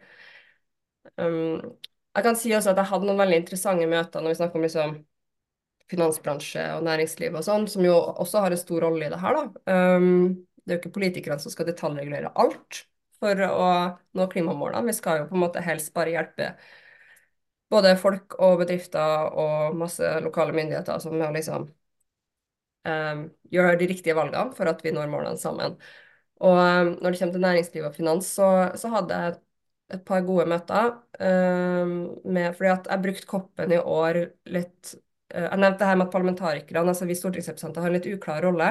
[1.21, 1.75] Um,
[2.15, 4.65] jeg kan si også at jeg hadde noen veldig interessante møter når vi snakker om
[4.65, 4.95] liksom,
[5.91, 9.41] finansbransje og næringsliv og sånn, som jo også har en stor rolle i det her.
[9.41, 9.75] da.
[9.99, 12.85] Um, det er jo ikke politikerne som skal detaljregulere alt
[13.25, 13.69] for å
[14.19, 14.89] nå klimamålene.
[14.91, 16.53] Vi skal jo på en måte helst bare hjelpe
[17.73, 21.67] både folk og bedrifter og masse lokale myndigheter som må liksom
[22.89, 25.77] um, gjøre de riktige valgene for at vi når målene sammen.
[26.45, 28.51] Og um, når det kommer til næringsliv og finans, så,
[28.81, 29.37] så hadde jeg
[29.95, 31.91] et par gode møter um,
[32.25, 34.17] med Fordi at jeg brukte koppen i år
[34.49, 34.95] litt
[35.35, 38.45] uh, Jeg nevnte det her med at parlamentarikerne, altså vi stortingsrepresentanter, har en litt uklar
[38.47, 38.71] rolle.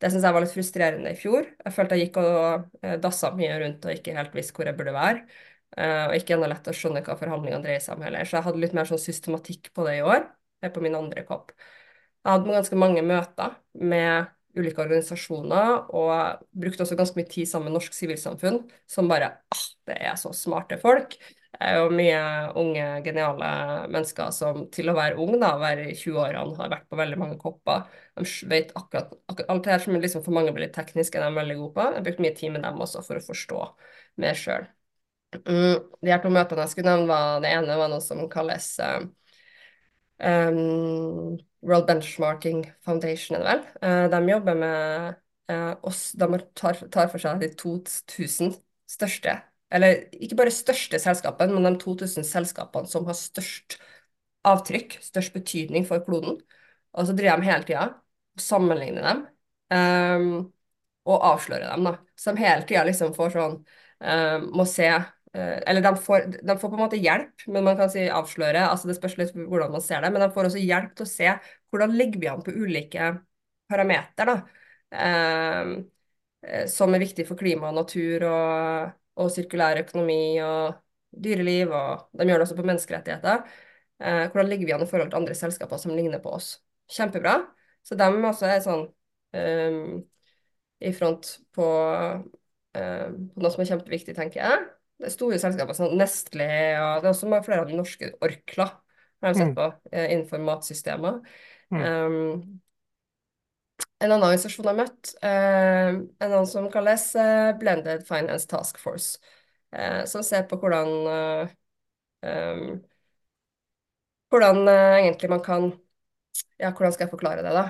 [0.00, 1.46] Det syns jeg var litt frustrerende i fjor.
[1.64, 4.78] Jeg følte jeg gikk og eh, dassa mye rundt og ikke helt visste hvor jeg
[4.78, 5.24] burde være.
[5.70, 8.26] Uh, og ikke ennå lett å skjønne hva forhandlingene dreier seg om heller.
[8.26, 10.24] Så jeg hadde litt mer sånn systematikk på det i år,
[10.66, 11.52] på min andre kopp.
[11.54, 17.70] Jeg hadde ganske mange møter med ulike organisasjoner, og brukte også ganske mye tid sammen
[17.70, 21.14] med norsk sivilsamfunn, som bare ah, det er så smarte folk.
[21.58, 22.18] Er jo mye
[22.60, 23.48] unge, geniale
[23.90, 27.38] mennesker som til å være ung, da, være i 20-årene, har vært på veldig mange
[27.40, 27.88] kopper.
[28.16, 31.26] De vet akkurat, akkurat alt det her som liksom for mange blir litt teknisk, er
[31.26, 31.88] de veldig gode på.
[31.88, 33.64] Jeg har brukt mye tid med dem også for å forstå
[34.22, 34.68] mer sjøl.
[35.34, 38.70] Mm, de her to møtene jeg skulle nevne, var det ene var noe som kalles
[40.22, 43.62] um, World Benchmarking Foundation, vel.
[43.82, 45.20] Uh, de jobber med
[45.52, 48.54] uh, oss, de tar, tar, for seg de 2000
[48.90, 49.36] største,
[49.70, 53.78] eller ikke bare største selskapene, men de 2000 selskapene som har størst
[54.48, 56.40] avtrykk, størst betydning for kloden.
[56.96, 57.84] Og så driver de hele tida
[58.34, 59.22] og sammenligner dem,
[59.74, 60.26] um,
[61.10, 61.94] og avslører dem, da.
[62.18, 65.06] Så de hele tida liksom får sånn um, Må se uh,
[65.38, 68.66] eller de får, de får, på en måte hjelp, men man kan si avsløre.
[68.66, 70.10] altså Det spørs litt hvordan man ser det.
[70.14, 71.34] Men de får også hjelp til å se
[71.70, 73.12] hvordan ligger vi an på ulike
[73.70, 74.34] parameter da,
[74.98, 81.74] eh, som er viktig for klima og natur og, og sirkulær økonomi og dyreliv.
[81.74, 83.44] Og de gjør det også på menneskerettigheter.
[84.00, 86.54] Eh, hvordan ligger vi an i forhold til andre selskaper som ligner på oss?
[86.90, 87.38] Kjempebra.
[87.86, 88.84] Så de også er sånn
[89.36, 90.00] um,
[90.84, 91.68] i front på,
[92.76, 94.66] um, på noe som er kjempeviktig, tenker jeg.
[95.00, 98.66] Det er store selskaper som Nestlé og det er også flere av de norske Orkla
[99.20, 99.54] har de sett mm.
[99.56, 100.10] på mm.
[100.10, 101.20] innenfor matsystemer.
[101.70, 101.80] Mm.
[101.80, 102.60] Um,
[104.00, 108.80] en annen organisasjon jeg har møtt, uh, en annen som kalles uh, Blended Finance Task
[108.80, 109.20] Force,
[109.76, 110.90] uh, som ser på hvordan
[112.24, 112.80] um,
[114.30, 115.70] hvordan egentlig man kan
[116.60, 117.64] ja, hvordan skal jeg forklare det, da?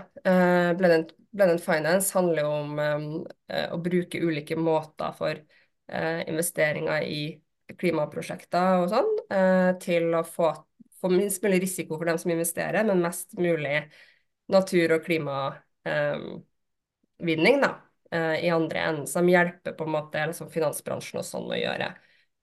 [0.76, 3.06] Blended, Blended Finance handler jo om um,
[3.48, 5.38] å bruke ulike måter for
[5.90, 7.22] eh, investeringer i
[7.78, 10.52] klimaprosjekter og sånn, eh, til å få,
[11.00, 13.84] få, minst mulig risiko for dem som investerer, men mest mulig
[14.50, 17.70] natur- og klimavinning eh, da,
[18.10, 21.92] eh, i andre enden, som hjelper på en måte liksom finansbransjen og sånn å gjøre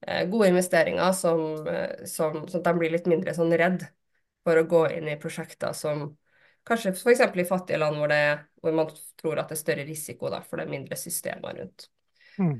[0.07, 1.67] eh, gode investeringer som,
[2.05, 3.87] som, sånn at de blir litt mindre sånn redd
[4.47, 6.09] for å gå inn i prosjekter som
[6.67, 7.23] kanskje f.eks.
[7.35, 10.59] i fattige land hvor, det, hvor, man tror at det er større risiko da, for
[10.59, 11.87] det er mindre systemer rundt.
[12.37, 12.57] Mm.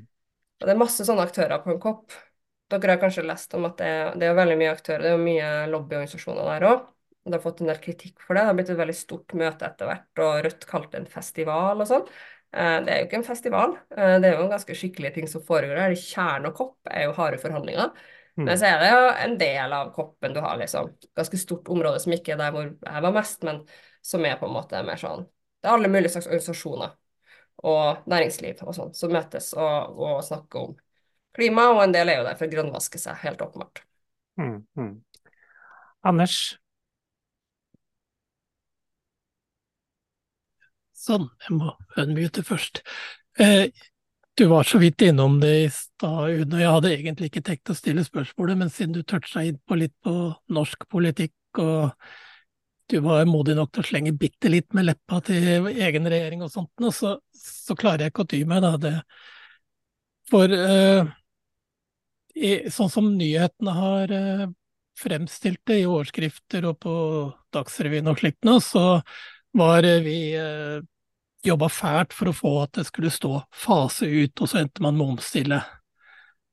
[0.58, 2.16] Og det er masse sånne aktører på en kopp.
[2.72, 5.50] Dere har kanskje lest om at det, det er veldig mye aktører, det er mye
[5.72, 6.88] lobbyorganisasjoner der òg.
[7.28, 8.44] Det har fått en del kritikk for det.
[8.44, 11.84] Det har blitt et veldig stort møte etter hvert, og Rødt kalte det en festival
[11.84, 12.06] og sånn.
[12.56, 15.28] Eh, det er jo ikke en festival, eh, det er jo en ganske skikkelige ting
[15.32, 15.98] som foregår her.
[16.00, 17.92] Kjerne og kopp er jo harde forhandlinger.
[18.38, 18.46] Mm.
[18.46, 20.94] Men så er det jo en del av koppen du har, liksom.
[21.18, 23.64] Ganske stort område som ikke er der hvor jeg var mest, men
[24.06, 26.94] som er på en måte mer sånn Det er alle mulige slags organisasjoner
[27.66, 30.76] og næringsliv og sånn som møtes og, og, snakker om
[31.34, 33.82] klima, og en del er jo der for å grønnvaske seg, helt åpenbart.
[34.38, 34.92] Mm, mm.
[36.08, 36.38] Anders?
[41.08, 42.82] Sånn, jeg må unmute først.
[43.40, 43.70] Eh,
[44.38, 47.72] du var så vidt innom det i stad, Une, og jeg hadde egentlig ikke tenkt
[47.72, 50.14] å stille spørsmålet, men siden du toucha inn på litt på
[50.54, 51.96] norsk politikk og
[52.88, 56.52] du var modig nok til å slenge bitte litt med leppa til egen regjering og
[56.54, 58.76] sånt, så, så klarer jeg ikke å dy meg, da.
[58.80, 58.94] Det.
[60.32, 61.10] For eh,
[62.38, 64.46] i, sånn som nyhetene har eh,
[64.98, 66.94] fremstilt det i overskrifter og på
[67.54, 69.02] Dagsrevyen og slikt nå, så
[69.58, 70.80] var uh, vi uh,
[71.46, 74.98] jobba fælt for å få at det skulle stå fase ut, og så endte man
[74.98, 75.62] med å omstille.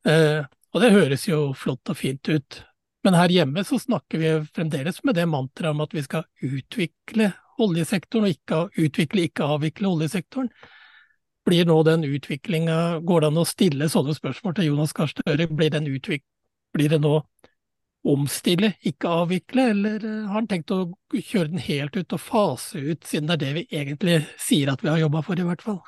[0.06, 2.60] Eh, og det høres jo flott og fint ut,
[3.04, 7.32] men her hjemme så snakker vi fremdeles med det mantraet om at vi skal utvikle
[7.60, 10.50] oljesektoren, og ikke utvikle, ikke avvikle oljesektoren.
[11.44, 15.46] Blir nå den utviklinga Går det an å stille sånne spørsmål til Jonas Gahr Støre?
[15.52, 15.74] Blir,
[16.72, 17.18] blir det nå
[18.04, 20.82] omstille, ikke avvikle, eller eh, har han tenkt å
[21.14, 24.84] kjøre den helt ut og fase ut, siden det er det vi egentlig sier at
[24.84, 25.80] vi har jobba for, i hvert fall?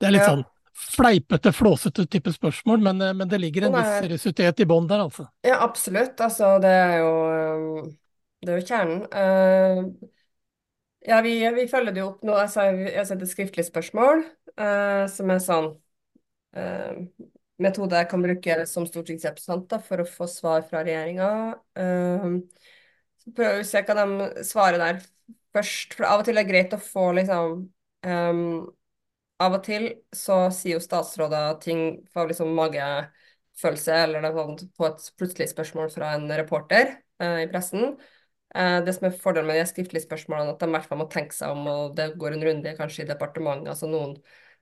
[0.00, 0.32] Det er litt ja.
[0.34, 0.46] sånn
[0.80, 5.04] fleipete, flåsete type spørsmål, men, eh, men det ligger en viss seriøsitet i bånn der,
[5.06, 5.28] altså.
[5.46, 6.18] Ja, absolutt.
[6.18, 7.90] Altså, det er jo, eh,
[8.42, 9.92] det er jo kjernen.
[11.06, 12.34] Ja, vi, vi, følger det jo opp nå.
[12.36, 14.26] Altså, jeg et skriftlig spørsmål
[15.08, 15.70] som er sånn
[17.62, 21.30] metode jeg kan bruke som stortingsrepresentant for å få svar fra regjeringa.
[23.20, 25.00] så prøver vi å se hva de svarer der
[25.56, 25.96] først.
[25.96, 27.56] For av og til er det greit å få liksom
[28.06, 28.44] um,
[29.40, 31.82] av og til så sier jo statsråder ting
[32.12, 37.48] fra liksom magefølelse eller noe sånt på et plutselig spørsmål fra en reporter uh, i
[37.50, 37.94] pressen.
[38.54, 41.06] Eh, det som er fordelen med de skriftlige spørsmålene, at de i hvert fall må
[41.10, 43.68] tenke seg om, og det går en runde kanskje i departementet.
[43.70, 44.16] altså noen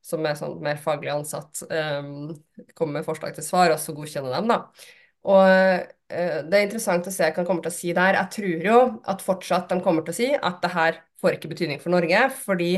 [0.04, 2.30] som er sånn mer faglig ansatt, um,
[2.78, 4.62] kommer med forslag til svar, og så godkjenner dem, da.
[5.28, 8.16] Og eh, det er interessant å se hva han kommer til å si der.
[8.16, 8.78] Jeg tror jo
[9.12, 12.28] at fortsatt de kommer til å si at det her får ikke betydning for Norge,
[12.44, 12.72] fordi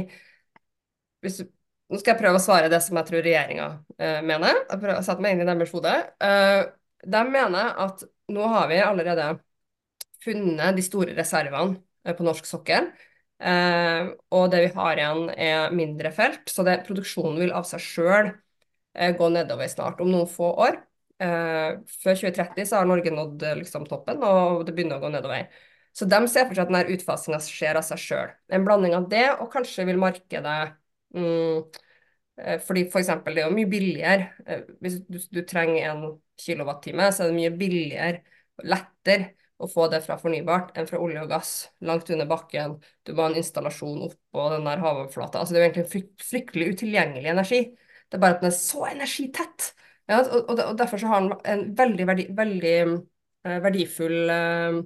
[1.24, 1.42] hvis,
[1.90, 3.64] Nå skal jeg prøve å svare det som jeg tror regjeringa
[3.98, 4.60] eh, mener.
[4.68, 5.94] Jeg prøver å sette meg inn i deres hode.
[6.22, 6.60] Eh,
[7.02, 9.24] de mener at nå har vi allerede
[10.22, 12.86] funnet de store reservene eh, på norsk sokkel.
[13.40, 17.80] Eh, og det vi har igjen, er mindre felt, så det, produksjonen vil av seg
[17.80, 20.76] sjøl eh, gå nedover snart, om noen få år.
[21.20, 25.48] Eh, før 2030 så har Norge nådd liksom, toppen, og det begynner å gå nedover.
[25.96, 28.34] Så de ser for seg at denne utfasinga skjer av seg sjøl.
[28.52, 30.58] En blanding av det, og kanskje vil markedet
[31.16, 31.80] mm,
[32.64, 34.54] fordi for eksempel, det er jo mye billigere.
[34.80, 36.04] Hvis du, du trenger en
[36.40, 38.22] kilowattime, så er det mye billigere,
[38.64, 41.52] lettere, å få det fra fornybart enn fra olje og gass
[41.86, 42.78] langt under bakken.
[43.04, 45.42] Du må ha en installasjon oppå den der havoverflata.
[45.42, 47.60] Altså, det er jo egentlig fryktelig utilgjengelig energi.
[48.08, 49.72] Det er bare at den er så energitett
[50.10, 54.80] ja, og, og, derfor så har den en veldig, verdi, veldig uh, verdifull uh,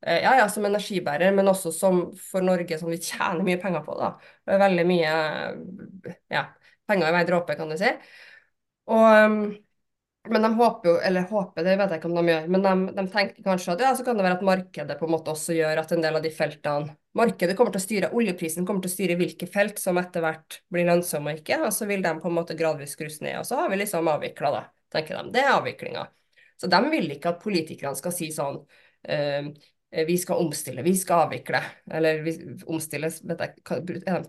[0.00, 3.96] ja, ja, som energibærer, men også som for Norge, som vi tjener mye penger på.
[3.98, 4.14] da.
[4.46, 5.10] Det er Veldig mye
[6.32, 6.46] ja,
[6.88, 7.90] penger i hver dråpe, kan du si.
[8.88, 9.42] Og, um,
[10.28, 12.72] men de håper jo, eller håper, det vet jeg ikke om de gjør, men de,
[12.96, 15.56] de, tenker kanskje at ja, så kan det være at markedet på en måte også
[15.56, 18.92] gjør at en del av de feltene Markedet kommer til å styre, oljeprisen kommer til
[18.92, 22.12] å styre hvilke felt som etter hvert blir lønnsomme og ikke, og så vil de
[22.20, 23.40] på en måte gradvis skrus ned.
[23.40, 24.60] Og så har vi liksom avvikla det,
[24.94, 25.32] tenker de.
[25.34, 26.04] Det er avviklinga.
[26.60, 29.50] Så de vil ikke at politikerne skal si sånn uh,
[30.06, 31.64] vi skal omstille, vi skal avvikle.
[31.90, 32.36] Eller vi,
[32.70, 33.56] omstille, vet jeg,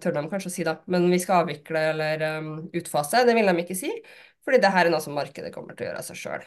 [0.01, 3.21] tør de kanskje å si da, men vi skal avvikle eller um, utfase.
[3.27, 3.91] Det vil de ikke si.
[4.45, 6.45] Fordi det her er noe som markedet kommer til å gjøre av seg sjøl.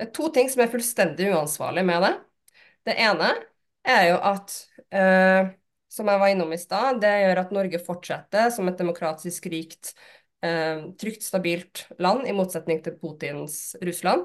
[0.00, 2.12] Det er to ting som er fullstendig uansvarlig med det.
[2.88, 3.34] Det ene
[3.84, 4.54] er jo at,
[4.96, 5.50] eh,
[5.92, 9.92] som jeg var innom i stad, det gjør at Norge fortsetter som et demokratisk rikt,
[10.42, 14.24] eh, trygt, stabilt land, i motsetning til Putins Russland.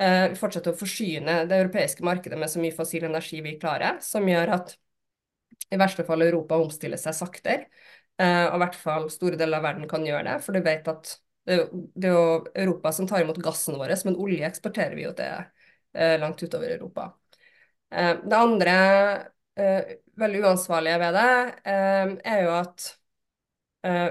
[0.00, 4.24] Eh, fortsetter å forsyne det europeiske markedet med så mye fossil energi vi klarer, som
[4.24, 4.76] gjør at
[5.70, 7.66] i verste fall Europa omstiller seg saktere.
[8.20, 10.88] Eh, og i hvert fall store deler av verden kan gjøre det, for du vet
[10.88, 12.24] at det er, jo, det er jo
[12.64, 15.40] Europa som tar imot gassen vår, men olje eksporterer vi jo til
[15.96, 17.08] eh, langt utover Europa.
[17.90, 18.74] Eh, det andre
[19.56, 21.28] eh, veldig uansvarlige ved det,
[21.74, 22.88] eh, er jo at
[23.86, 24.08] eh,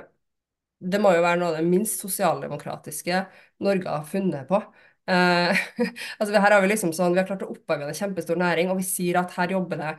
[0.79, 3.23] det må jo være noe av det minst sosialdemokratiske
[3.65, 4.61] Norge har funnet på.
[5.09, 5.51] Uh,
[6.21, 8.77] altså her har Vi liksom sånn, vi har klart å opparbeide en kjempestor næring, og
[8.79, 9.93] vi sier at her jobber det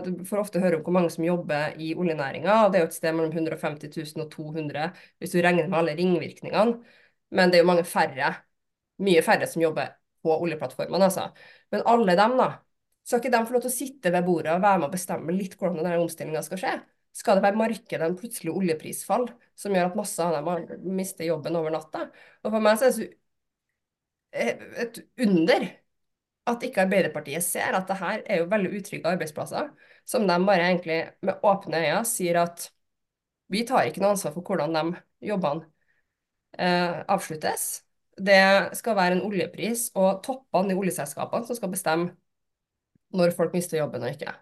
[0.00, 2.96] du får ofte høre om hvor mange som jobber i oljenæringa, det er jo et
[2.96, 4.88] sted mellom 150 000 og 200
[5.20, 6.78] hvis du regner med alle ringvirkningene.
[7.32, 8.32] Men det er jo mange færre,
[9.02, 11.28] mye færre som jobber på oljeplattformene, altså.
[11.72, 12.48] Men alle dem, da.
[13.02, 15.34] Skal ikke de få lov til å sitte ved bordet og være med og bestemme
[15.34, 16.74] litt hvordan denne omstillinga skal skje?
[17.12, 19.26] Skal det være markedet en plutselig oljeprisfall
[19.58, 22.06] som gjør at masse av dem mister jobben over natta?
[22.44, 25.66] Og for meg så er det et under
[26.46, 29.68] at ikke Arbeiderpartiet ser at det her er jo veldig utrygge arbeidsplasser,
[30.08, 32.66] som de bare egentlig med åpne øyne sier at
[33.52, 35.66] vi tar ikke noe ansvar for hvordan de jobbene
[36.58, 37.84] eh, avsluttes.
[38.16, 42.12] Det skal være en oljepris og toppene i oljeselskapene som skal bestemme
[43.12, 44.32] når folk mister jobben og ikke.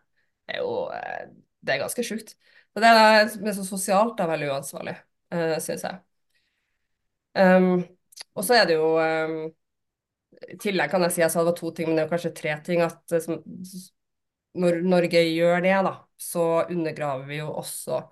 [0.46, 1.30] Det er jo eh,
[1.60, 2.36] det er ganske sjukt.
[2.74, 4.94] Det er, det er så sosialt da veldig uansvarlig,
[5.34, 5.98] eh, syns jeg.
[7.34, 7.82] Um,
[8.34, 9.50] og så er det jo um,
[10.48, 12.54] i tillegg kan jeg si sa det var to ting, men det er kanskje tre
[12.66, 12.82] ting.
[12.84, 13.42] at eh, som,
[14.60, 18.02] Når Norge gjør det, da, så undergraver vi jo også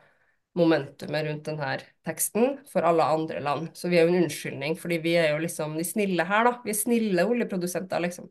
[0.58, 1.74] momentumet rundt denne
[2.06, 3.70] teksten for alle andre land.
[3.78, 6.56] Så vi er jo en unnskyldning, fordi vi er jo liksom de snille her, da.
[6.64, 8.30] Vi er snille oljeprodusenter, liksom.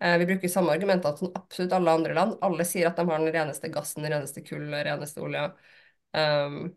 [0.00, 2.38] Eh, vi bruker samme argumenter som absolutt alle andre land.
[2.46, 5.50] Alle sier at de har den reneste gassen, den reneste kull, den reneste olja.
[6.16, 6.70] Um,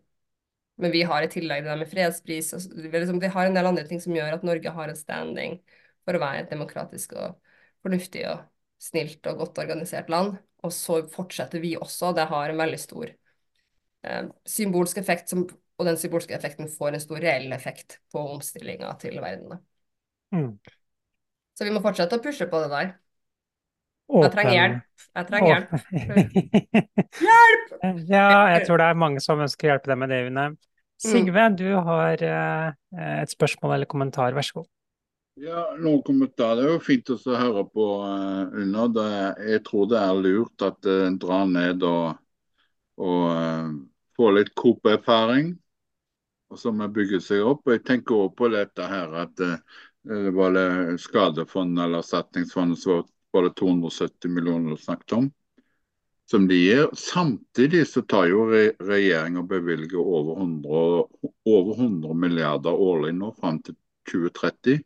[0.82, 2.52] men vi har i tillegg det der med fredspris.
[2.58, 5.60] Og, liksom, vi har en del andre ting som gjør at Norge har en standing
[6.04, 7.38] for å være et demokratisk og
[7.84, 8.46] fornuftig og
[8.84, 10.38] snilt og godt organisert land.
[10.64, 12.14] Og så fortsetter vi også.
[12.16, 17.04] Det har en veldig stor eh, symbolsk effekt, som, og den symbolske effekten får en
[17.04, 19.60] stor reell effekt på omstillinga til verden.
[20.34, 20.52] Mm.
[21.54, 22.94] Så vi må fortsette å pushe på det der.
[24.14, 24.26] Åpen.
[24.26, 25.08] Jeg trenger hjelp.
[25.14, 25.74] Jeg trenger hjelp.
[27.24, 27.72] hjelp!
[28.08, 30.46] Ja, jeg tror det er mange som ønsker å hjelpe deg med det, Une.
[31.04, 31.56] Sigve, mm.
[31.60, 32.68] du har eh,
[33.20, 34.70] et spørsmål eller kommentar, vær så god.
[35.36, 36.60] Ja, noen kommentarer.
[36.62, 38.90] Det er jo fint å høre på uh, under.
[38.94, 39.06] Det,
[39.50, 42.20] jeg tror det er lurt at uh, drar ned og,
[43.02, 43.72] og uh,
[44.14, 45.56] får litt Coop-erfaring.
[46.54, 47.66] Og så må bygge seg opp.
[47.66, 53.06] Og jeg tenker også på dette her at det var det skadefond eller erstatningsfondet som
[53.34, 55.32] var det 270 millioner du snakket om.
[56.30, 56.92] Som de gir.
[56.94, 63.32] Samtidig så tar jo re regjeringa og bevilger over 100, over 100 milliarder årlig nå
[63.40, 63.80] fram til
[64.12, 64.84] 2030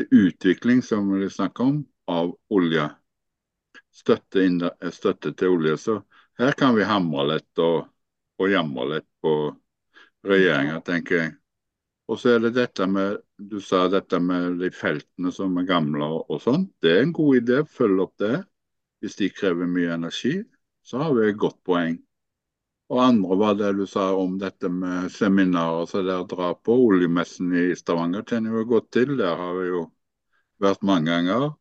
[0.00, 2.88] til utvikling, som vi snakker om, av olje.
[3.92, 4.46] Støtte,
[4.92, 5.76] støtte, til olje.
[5.76, 5.96] Så
[6.40, 7.90] her kan vi hamre litt og,
[8.40, 9.34] og jamre litt på
[10.26, 11.34] regjeringa, tenker jeg.
[12.10, 16.04] Og så er det dette med Du sa dette med de feltene som er gamle
[16.04, 16.66] og, sånn.
[16.82, 17.60] Det er en god idé.
[17.64, 18.42] Følg opp det.
[19.00, 20.34] Hvis de krever mye energi,
[20.84, 21.96] så har vi et godt poeng.
[22.90, 26.74] Og andre var det du sa om dette med seminarer som dere drar på.
[26.90, 29.14] Oljemessen i Stavanger kjenner vi godt til.
[29.20, 29.84] Der har vi jo
[30.62, 31.52] vært mange ganger.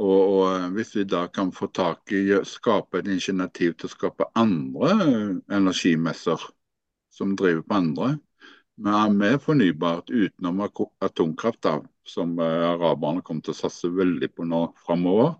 [0.00, 3.92] Og, og, eh, hvis vi da kan få tak i skape et initiativ til å
[3.92, 4.94] skape andre
[5.52, 6.46] energimesser
[7.12, 8.12] som driver på andre,
[8.80, 11.74] med, med fornybart utenom atomkraft, da,
[12.06, 15.34] som eh, araberne kommer til å satse veldig på nå framover,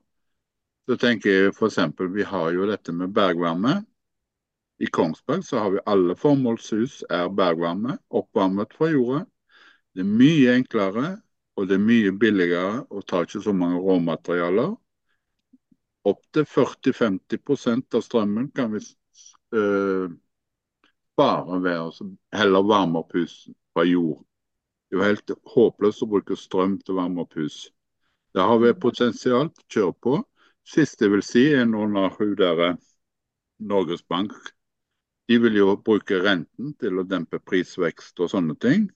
[0.91, 1.79] så tenker jeg f.eks.
[2.13, 3.79] vi har jo dette med bergvarme.
[4.81, 9.25] I Kongsberg så har vi alle formålshus er bergvarme, oppvarmet fra jorda.
[9.93, 11.09] Det er mye enklere
[11.61, 14.71] og det er mye billigere og tar ikke så mange råmaterialer.
[16.09, 18.81] Opptil 40-50% av strømmen kan vi
[19.61, 20.15] øh,
[21.13, 22.07] spare ved å
[22.41, 23.35] heller varme opp hus
[23.75, 24.23] fra jord.
[24.89, 27.67] Det er jo helt håpløst å bruke strøm til å varme opp hus.
[28.33, 30.17] Der har vi potensial til å Kjør på.
[30.65, 32.81] Siste jeg vil si, er nå når hun der eh,
[33.61, 34.33] Norges Bank
[35.31, 38.89] de vil jo bruke renten til å dempe prisvekst og sånne ting.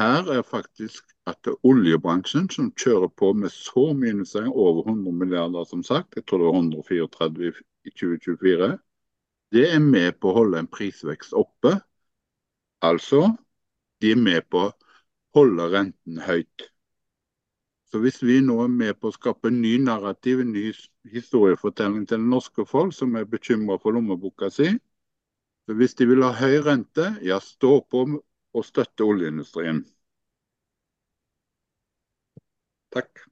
[0.00, 4.88] Her er faktisk at det er oljebransjen som kjører på med så mye investeringer, over
[4.88, 7.52] 100 milliarder som sagt, jeg tror det var 134
[7.84, 8.70] i 2024.
[9.52, 11.74] Det er med på å holde en prisvekst oppe.
[12.84, 13.22] Altså,
[14.00, 14.74] de er med på å
[15.36, 16.70] holde renten høyt.
[17.92, 20.70] Så hvis vi nå er med på å skape en ny narrativ, en ny
[21.12, 24.72] historiefortelling til norske folk, som er bekymra for lommeboka si,
[25.74, 28.06] hvis de vil ha høy rente, ja, stå på
[28.56, 29.82] og støtte oljeindustrien.
[32.94, 33.26] Takk.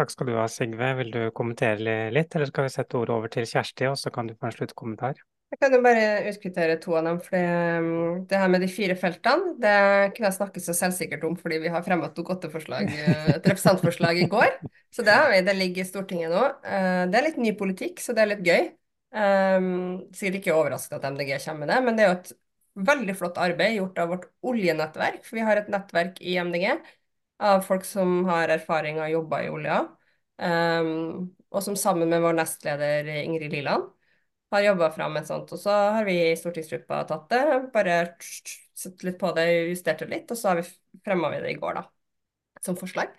[0.00, 0.94] Takk skal du ha, Sigve.
[1.00, 4.28] Vil du kommentere litt, eller skal vi sette ordet over til Kjersti, og så kan
[4.28, 5.20] du få en sluttkommentar?
[5.50, 7.18] Jeg kan jo bare utkvittere to av dem.
[7.20, 11.34] for det, Det her med de fire feltene det kunne jeg snakke så selvsikkert om
[11.36, 12.18] fordi vi har fremmet et
[13.34, 14.60] et representantforslag i går.
[14.94, 16.44] Så det, har vi, det ligger i Stortinget nå.
[16.62, 18.70] Uh, det er litt ny politikk, så det er litt gøy.
[19.10, 22.32] Um, sikkert ikke overraskende at MDG kommer med det, men det er jo et
[22.90, 25.22] veldig flott arbeid gjort av vårt oljenettverk.
[25.26, 26.66] For vi har et nettverk i MDG
[27.50, 29.80] av folk som har erfaring og jobba i olja.
[30.40, 33.88] Um, og som sammen med vår nestleder Ingrid Liland
[34.50, 35.50] har jobba fram et sånt.
[35.54, 37.42] Og så har vi i stortingsgruppa tatt det,
[37.74, 40.66] bare sett litt på det, justert det litt, og så har vi
[41.04, 41.84] fremma vi det i går, da,
[42.64, 43.12] som forslag.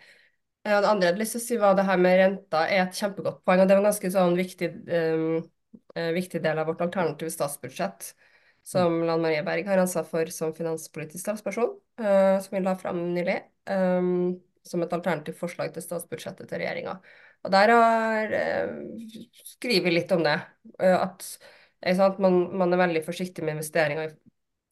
[0.62, 2.98] Det andre jeg hadde lyst til å si var det her med renta er et
[2.98, 5.40] kjempegodt poeng, og det var ganske sånn viktig um,
[5.96, 8.14] eh, viktig del av vårt alternative statsbudsjett,
[8.64, 9.08] som mm.
[9.08, 13.40] Lan Marie Berg har ansvar for som finanspolitisk talsperson, eh, som vi la fram nylig,
[13.70, 14.12] eh,
[14.64, 17.00] som et alternativt forslag til statsbudsjettet til regjeringa.
[17.42, 18.76] Og der har, eh,
[19.56, 20.38] skrevet litt om det,
[20.80, 21.26] eh, at
[21.98, 24.16] sant, man, man, er veldig forsiktig med investeringer i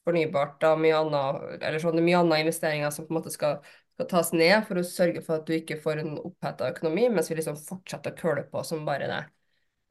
[0.05, 3.61] fornybart og mye annet, eller sånn, mye annet investeringer som på en måte skal
[3.99, 7.27] skal tas ned for å sørge for at du ikke får en oppheta økonomi, mens
[7.27, 9.23] vi liksom fortsetter å køle på som bare det.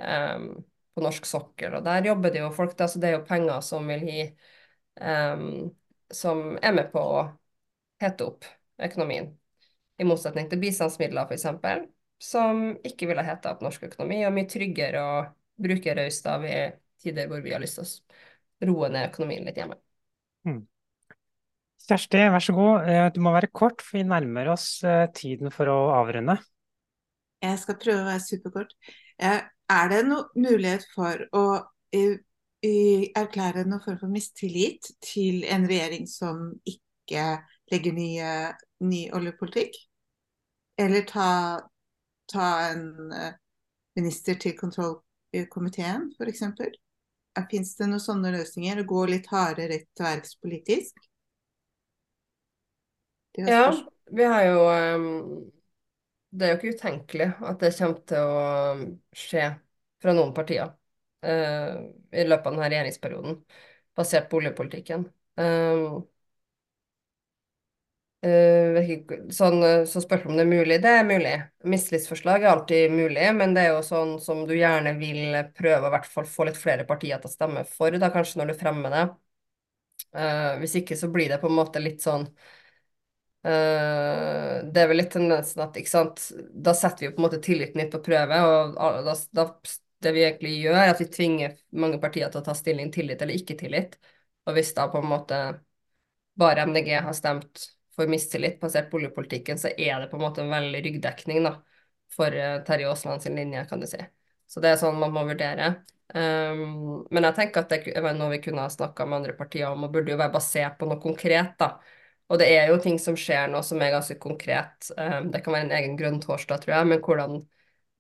[0.01, 0.65] Um,
[0.99, 1.79] på norsk sokkel.
[1.79, 4.25] Og der jobber det jo folk, da, så det er jo penger som vil gi
[5.01, 5.69] um,
[6.11, 7.25] Som er med på å
[8.01, 8.47] hete opp
[8.81, 9.29] økonomien.
[9.99, 11.85] I motsetning til bistandsmidler, f.eks.,
[12.19, 15.19] som ikke ville heta opp norsk økonomi, og mye tryggere å
[15.59, 16.57] bruke raust av i
[17.03, 19.77] tider hvor vi har lyst til å roe ned økonomien litt hjemme.
[20.49, 20.63] Mm.
[21.89, 22.89] Kjersti, vær så god.
[22.91, 26.39] Eh, du må være kort, for vi nærmer oss eh, tiden for å avrunde.
[27.45, 28.75] Jeg skal prøve å være superkort.
[29.19, 32.17] Jeg er det noen mulighet for å uh,
[32.63, 37.27] erklære noen form for mistillit til en regjering som ikke
[37.73, 38.33] legger nye,
[38.85, 39.77] ny oljepolitikk?
[40.79, 41.31] Eller ta,
[42.31, 43.33] ta en uh,
[43.99, 46.45] minister til kontrollkomiteen, f.eks.?
[47.49, 48.81] Fins det noen sånne løsninger?
[48.83, 51.05] Å gå litt hardere rett til verks politisk?
[53.39, 53.69] Ja,
[54.11, 55.19] vi har jo um,
[56.31, 58.43] det er jo ikke utenkelig at det kommer til å
[59.17, 59.47] skje
[60.03, 60.71] fra noen partier
[61.25, 61.81] uh,
[62.13, 63.41] i løpet av denne regjeringsperioden,
[63.99, 65.07] basert på oljepolitikken.
[65.41, 66.03] Um,
[68.27, 68.93] uh,
[69.35, 71.35] sånn, så spørs om det er mulig, det er mulig.
[71.65, 75.95] Mistillitsforslag er alltid mulig, men det er jo sånn som du gjerne vil prøve å
[75.97, 78.95] hvert fall få litt flere partier til å stemme for, da kanskje når du fremmer
[78.95, 79.09] det.
[80.15, 82.29] Uh, hvis ikke så blir det på en måte litt sånn
[83.47, 87.43] Uh, det er vel litt tendensen at ikke sant, da setter vi på en måte
[87.45, 88.41] tilliten litt på prøve.
[88.43, 89.47] og da, da,
[90.03, 93.23] Det vi egentlig gjør, er at vi tvinger mange partier til å ta stilling tillit
[93.23, 93.99] eller ikke tillit.
[94.47, 95.41] Og hvis da på en måte
[96.39, 97.67] bare MDG har stemt
[97.99, 101.57] for mistillit basert på oljepolitikken, så er det på en måte en veldig ryggdekning da,
[102.15, 103.99] for eh, Terje Aasland sin linje, kan du si.
[104.47, 105.73] Så det er sånn man må vurdere.
[106.15, 109.67] Um, men jeg tenker at det er noe vi kunne ha snakka med andre partier
[109.69, 111.75] om, og burde jo være basert på noe konkret, da.
[112.29, 114.91] Og det er jo ting som skjer nå som er ganske konkret.
[114.99, 117.39] Um, det kan være en egen grønn torsdag, tror jeg, men hvordan,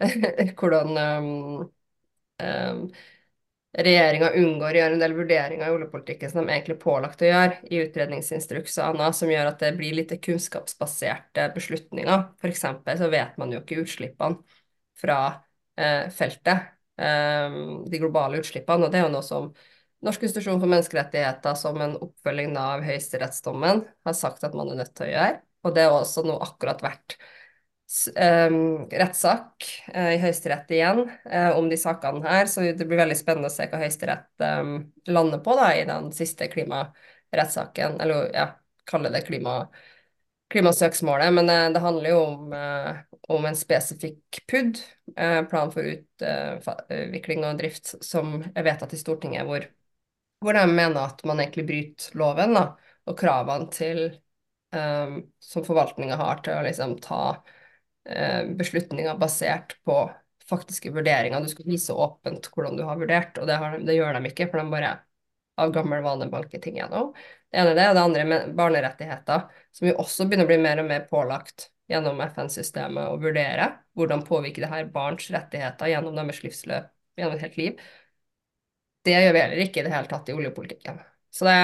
[0.58, 1.62] hvordan um,
[2.42, 2.82] um,
[3.78, 7.28] regjeringa unngår å gjøre en del vurderinger i oljepolitikken som de egentlig er pålagt å
[7.28, 12.24] gjøre i utredningsinstruks og annet, som gjør at det blir litt kunnskapsbaserte beslutninger.
[12.48, 14.40] Eksempel så vet man jo ikke utslippene
[14.98, 15.18] fra
[15.78, 17.58] eh, feltet, eh,
[17.88, 19.52] de globale utslippene, og det er jo noe som
[20.06, 24.94] Norsk institusjon for menneskerettigheter som en oppfølging av høyesterettsdommen har sagt at man er nødt
[24.94, 27.16] til å gjøre, og det er også nå akkurat vært
[28.14, 33.16] um, rettssak uh, i Høyesterett igjen uh, om de sakene her, så det blir veldig
[33.18, 34.74] spennende å se hva Høyesterett um,
[35.08, 38.50] lander på da, i den siste klimarettssaken, eller ja,
[38.88, 39.64] kalle det klima,
[40.52, 41.32] klimasøksmålet.
[41.40, 42.54] Men uh, det handler jo om,
[43.34, 44.78] om en spesifikk PUD,
[45.50, 49.64] plan for utvikling og drift, som er vedtatt i Stortinget, hvor,
[50.42, 52.64] hvor de mener at man egentlig bryter loven da,
[53.08, 54.02] og kravene til
[54.74, 60.00] um, som forvaltninga har til å liksom ta uh, beslutninger basert på
[60.48, 61.42] faktiske vurderinger.
[61.44, 64.48] Du skal vise åpent hvordan du har vurdert, og det, har, det gjør de ikke,
[64.50, 64.94] for de bare
[65.58, 67.10] av gammel vane banker ting gjennom.
[67.50, 70.60] Det ene er det, og det andre er barnerettigheter, som jo også begynner å bli
[70.62, 73.70] mer og mer pålagt gjennom FN-systemet å vurdere.
[73.98, 77.88] Hvordan påvirker det her barns rettigheter gjennom deres livsløp, gjennom et helt liv.
[79.06, 80.98] Det gjør vi heller ikke i det hele tatt i oljepolitikken.
[81.32, 81.54] Så det,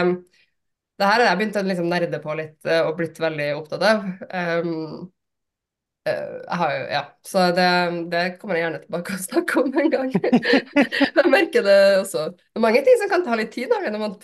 [1.01, 3.85] det her har jeg begynt å liksom nerde på litt eh, og blitt veldig opptatt
[3.89, 4.07] av.
[4.31, 5.11] Um,
[6.05, 7.69] jeg har jo, ja, Så det,
[8.13, 10.11] det, kommer jeg gjerne tilbake og snakke om en gang.
[10.15, 12.27] jeg merker det også.
[12.37, 14.19] Det er mange ting som kan ta litt tid når man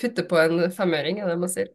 [0.00, 1.20] putter på en femøring.
[1.20, 1.68] er det man sier.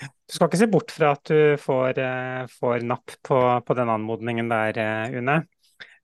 [0.00, 3.92] Du skal ikke se bort fra at du får, eh, får napp på, på den
[3.92, 4.80] anmodningen der,
[5.18, 5.42] Une.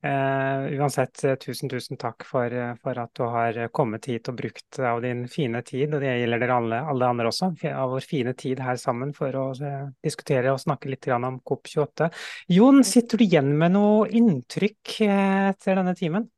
[0.00, 4.38] Uh, uansett, eh, tusen, tusen takk for, eh, for, at du har kommet hit og
[4.38, 8.06] brukt av din fine tid, og det gjelder dere alle, alle andre også, av vår
[8.08, 12.08] fine tid her sammen for å uh, diskutere og snakke litt om COP28.
[12.56, 16.30] Jon, sitter du igjen med noe inntrykk uh, etter denne timen?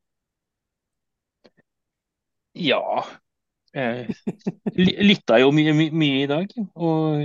[2.59, 2.83] Ja.
[3.73, 4.11] Jeg
[5.07, 7.23] lytta jo mye, mye, mye, i dag, og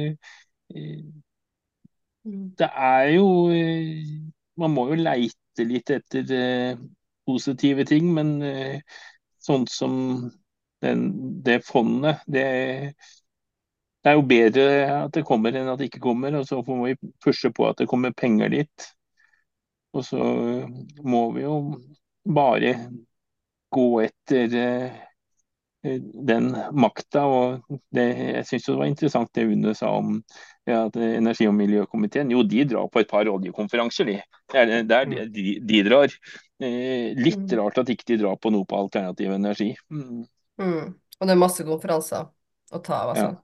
[2.62, 3.28] det er jo
[4.58, 6.78] Man må jo leite lette litt etter eh,
[7.26, 8.82] positive ting, men eh,
[9.40, 10.30] sånn som
[10.82, 12.94] den, det fondet, det,
[14.04, 14.66] det, er jo bedre
[15.06, 16.36] at det kommer enn at det ikke kommer.
[16.38, 18.88] Og så får vi pushe på at det kommer penger dit.
[19.94, 20.22] Og så
[21.04, 21.58] må vi jo
[22.28, 22.76] bare
[23.74, 25.07] gå etter eh,
[26.30, 27.26] den makta.
[27.26, 30.18] Og det, jeg syns det var interessant det Une sa om
[30.68, 32.32] ja, energi- og miljøkomiteen.
[32.34, 34.20] Jo, de drar på et par oljekonferanser, de.
[34.52, 36.14] Det er der de, de, de drar.
[36.60, 37.58] Eh, litt mm.
[37.60, 39.74] rart at ikke de drar på noe på alternativ energi.
[39.94, 40.24] Mm.
[40.62, 40.96] Mm.
[41.18, 42.28] Og det er masse konferanser
[42.74, 43.28] å ta av, altså.
[43.36, 43.44] Ja.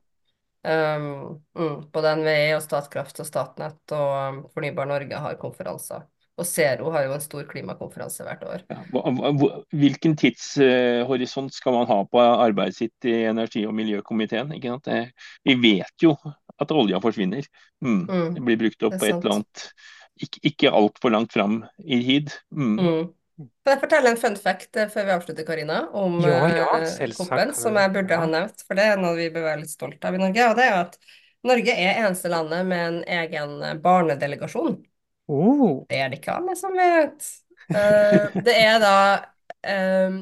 [0.64, 6.06] Um, mm, både NVE og Statkraft og Statnett og um, Fornybar Norge har konferanser.
[6.42, 8.64] Og Zero har jo en stor klimakonferanse hvert år.
[8.74, 8.80] Ja,
[9.70, 14.50] hvilken tidshorisont skal man ha på arbeidet sitt i energi- og miljøkomiteen?
[14.50, 16.16] Vi vet jo
[16.58, 17.46] at olja forsvinner.
[17.86, 18.06] Mm.
[18.08, 18.32] Mm.
[18.34, 19.68] Det blir brukt opp på et eller annet
[20.22, 22.34] ikke, ikke altfor langt fram i tid.
[22.52, 22.80] Mm.
[22.80, 23.12] mm.
[23.66, 27.14] Kan jeg fortelle en fun fact eh, før vi avslutter, Karina, om ja, ja, eh,
[27.18, 28.62] koppen, som jeg burde ha nevnt?
[28.68, 30.50] For det er noe vi bør være litt stolt av i Norge.
[30.52, 30.98] Og det er at
[31.50, 34.78] Norge er eneste landet med en egen barnedelegasjon.
[35.28, 35.86] Oh.
[35.90, 37.28] Det er det ikke alle som vet.
[37.72, 38.96] Uh, det er da
[40.08, 40.16] um,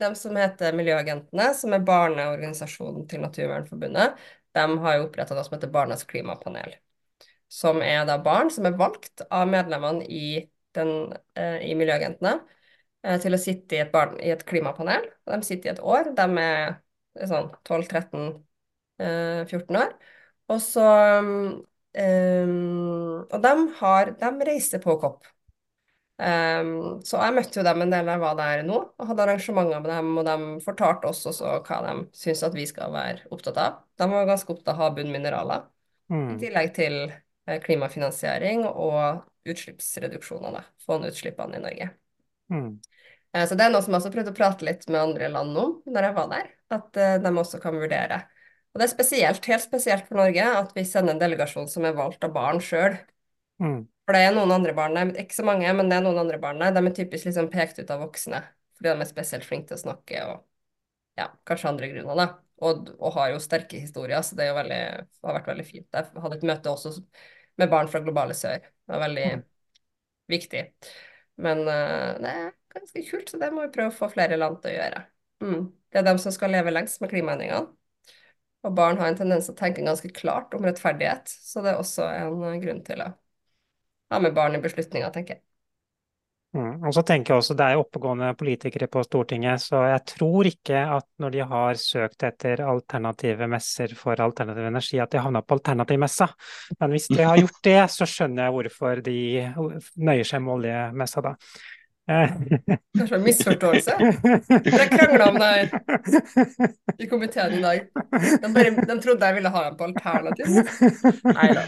[0.00, 4.10] de som heter Miljøagentene, som er barneorganisasjonen til Naturvernforbundet.
[4.56, 6.70] De har jo oppretta noe som heter Barnas klimapanel.
[7.50, 10.90] Som er da barn som er valgt av medlemmene i, den,
[11.38, 15.02] uh, i Miljøagentene uh, til å sitte i et, barn, i et, klimapanel.
[15.28, 16.04] De sitter i et år.
[16.16, 16.60] De er,
[17.28, 19.90] sånn 12-13-14 år.
[20.50, 20.86] Og så
[21.20, 21.60] um,
[21.90, 25.26] Um, og de, har, de reiser på kopp.
[26.20, 29.24] Um, så jeg møtte jo dem en del da jeg var der nå, og hadde
[29.24, 33.24] arrangementer med dem, og de fortalte oss også hva de syns at vi skal være
[33.32, 33.80] opptatt av.
[33.96, 35.64] De var ganske opptatt av havbunn mineraler,
[36.12, 36.28] mm.
[36.34, 40.60] i tillegg til eh, klimafinansiering og utslippsreduksjoner.
[40.60, 40.64] Da.
[40.84, 41.90] Få ned utslippene i Norge.
[42.52, 42.68] Mm.
[43.32, 45.56] Uh, så det er noe som jeg også prøvde å prate litt med andre land
[45.64, 48.20] om når jeg var der, at uh, de også kan vurdere.
[48.70, 51.96] Og det er spesielt, helt spesielt for Norge at vi sender en delegasjon som er
[51.96, 52.94] valgt av barn sjøl.
[53.62, 53.82] Mm.
[54.06, 56.38] For det er noen andre barn der, ikke så mange, men det er noen andre
[56.42, 56.74] barn der.
[56.76, 58.44] De er typisk liksom pekt ut av voksne
[58.80, 60.38] fordi de er spesielt flinke til å snakke og
[61.20, 62.26] ja, kanskje andre grunner, da.
[62.64, 64.80] Og, og har jo sterke historier, så det veldig,
[65.24, 65.86] har vært veldig fint.
[65.92, 66.94] Jeg hadde et møte også
[67.60, 68.64] med barn fra globale sør.
[68.64, 69.44] Det var veldig, mm.
[70.32, 70.62] viktig.
[71.44, 74.60] Men uh, det er ganske kult, så det må vi prøve å få flere land
[74.62, 75.04] til å gjøre.
[75.44, 75.62] Mm.
[75.90, 77.68] Det er dem som skal leve lengst med klimaendringene.
[78.66, 81.80] Og barn har en tendens til å tenke ganske klart om rettferdighet, så det er
[81.80, 83.12] også en grunn til å
[84.10, 85.44] ha med barn i beslutninga, tenker jeg.
[86.50, 86.80] Mm.
[86.82, 90.48] Og så tenker jeg også, Det er jo oppegående politikere på Stortinget, så jeg tror
[90.50, 95.44] ikke at når de har søkt etter alternative messer for alternativ energi, at de havna
[95.46, 96.26] på alternativmessa.
[96.80, 99.20] Men hvis de har gjort det, så skjønner jeg hvorfor de
[100.10, 101.36] nøyer seg med oljemessa da.
[102.08, 103.96] Kanskje en misforståelse?
[104.66, 105.68] Dere krangla om det her
[106.98, 107.84] i komiteen i dag.
[108.42, 110.46] De, bare, de trodde jeg ville ha en på alternativ.
[111.28, 111.66] Nei da.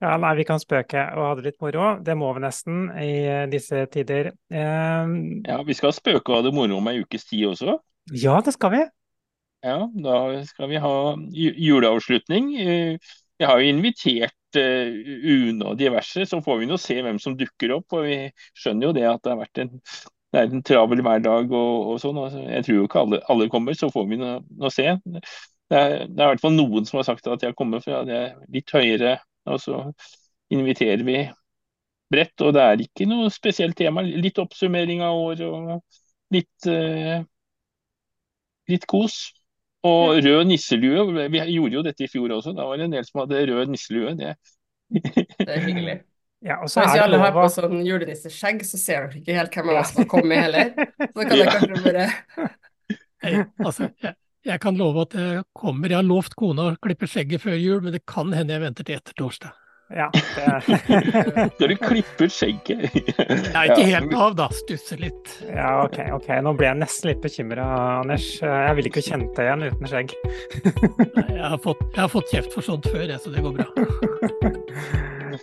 [0.00, 1.90] Ja, nei, vi kan spøke og ha det litt moro.
[2.04, 3.10] Det må vi nesten i
[3.52, 4.30] disse tider.
[4.48, 7.76] Um, ja, vi skal spøke og ha det moro om ei ukes tid også.
[8.16, 8.86] Ja, det skal vi.
[9.60, 10.14] Ja, da
[10.48, 10.94] skal vi ha
[11.36, 12.54] juleavslutning.
[13.40, 15.00] Eh, jeg har jo invitert uh,
[15.32, 17.96] UNE og diverse, så får vi nå se hvem som dukker opp.
[17.96, 18.18] Og vi
[18.58, 19.72] skjønner jo det at det har vært en,
[20.30, 22.20] det er en travel hverdag og, og sånn.
[22.20, 24.92] Og jeg tror jo ikke alle, alle kommer, så får vi nå se.
[25.70, 27.84] Det er, det er i hvert fall noen som har sagt at de har kommet
[27.86, 29.80] fra det litt høyere og så
[30.50, 31.18] inviterer vi
[32.10, 34.02] bredt, og det er ikke noe spesielt tema.
[34.02, 37.22] Litt oppsummering av året og litt, uh,
[38.70, 39.20] litt kos.
[39.88, 41.28] Og rød nisselue.
[41.32, 42.52] Vi gjorde jo dette i fjor også.
[42.56, 44.14] Da var det en del som hadde rød nisselue.
[44.18, 44.34] Det,
[45.40, 46.00] det er hyggelig.
[46.40, 49.78] Ja, Hvis vi alle har på sånn julenisseskjegg, så ser dere ikke helt hvem av
[49.82, 50.70] oss som har kommet heller.
[51.12, 52.06] Så kan dere kanskje bare
[53.20, 54.14] Hey, altså, jeg,
[54.48, 55.92] jeg kan love at jeg kommer.
[55.92, 58.88] Jeg har lovt kona å klippe skjegget før jul, men det kan hende jeg venter
[58.88, 59.52] til etter torsdag.
[59.90, 61.58] Ja, det...
[61.68, 62.94] du klipper skjegget?
[63.54, 64.46] ja, ikke helt av, da.
[64.54, 65.32] Stusser litt.
[65.48, 65.98] Ja, ok.
[66.20, 66.28] ok.
[66.46, 67.66] Nå ble jeg nesten litt bekymra,
[68.00, 68.26] Anders.
[68.38, 70.14] Jeg ville ikke kjent deg igjen uten skjegg.
[70.60, 73.70] Jeg har, fått, jeg har fått kjeft for sånt før, jeg, så det går bra.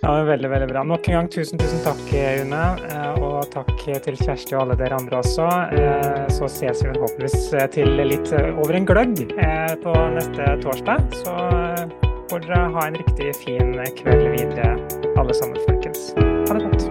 [0.02, 0.82] Ja, Veldig veldig bra.
[0.84, 2.64] Nok en gang tusen tusen takk, Une.
[2.90, 3.72] Eh, og takk
[4.04, 5.48] til Kjersti og alle dere andre også.
[5.78, 11.08] Eh, så ses vi forhåpentligvis til litt over en gløgg eh, på neste torsdag.
[11.24, 11.38] Så
[12.30, 14.78] får dere ha en riktig fin kveld videre,
[15.18, 16.14] alle sammen, folkens.
[16.18, 16.84] Ha det godt.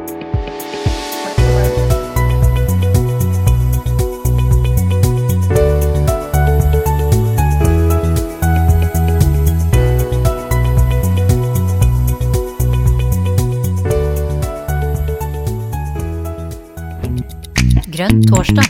[17.97, 18.67] Grønn torsdag.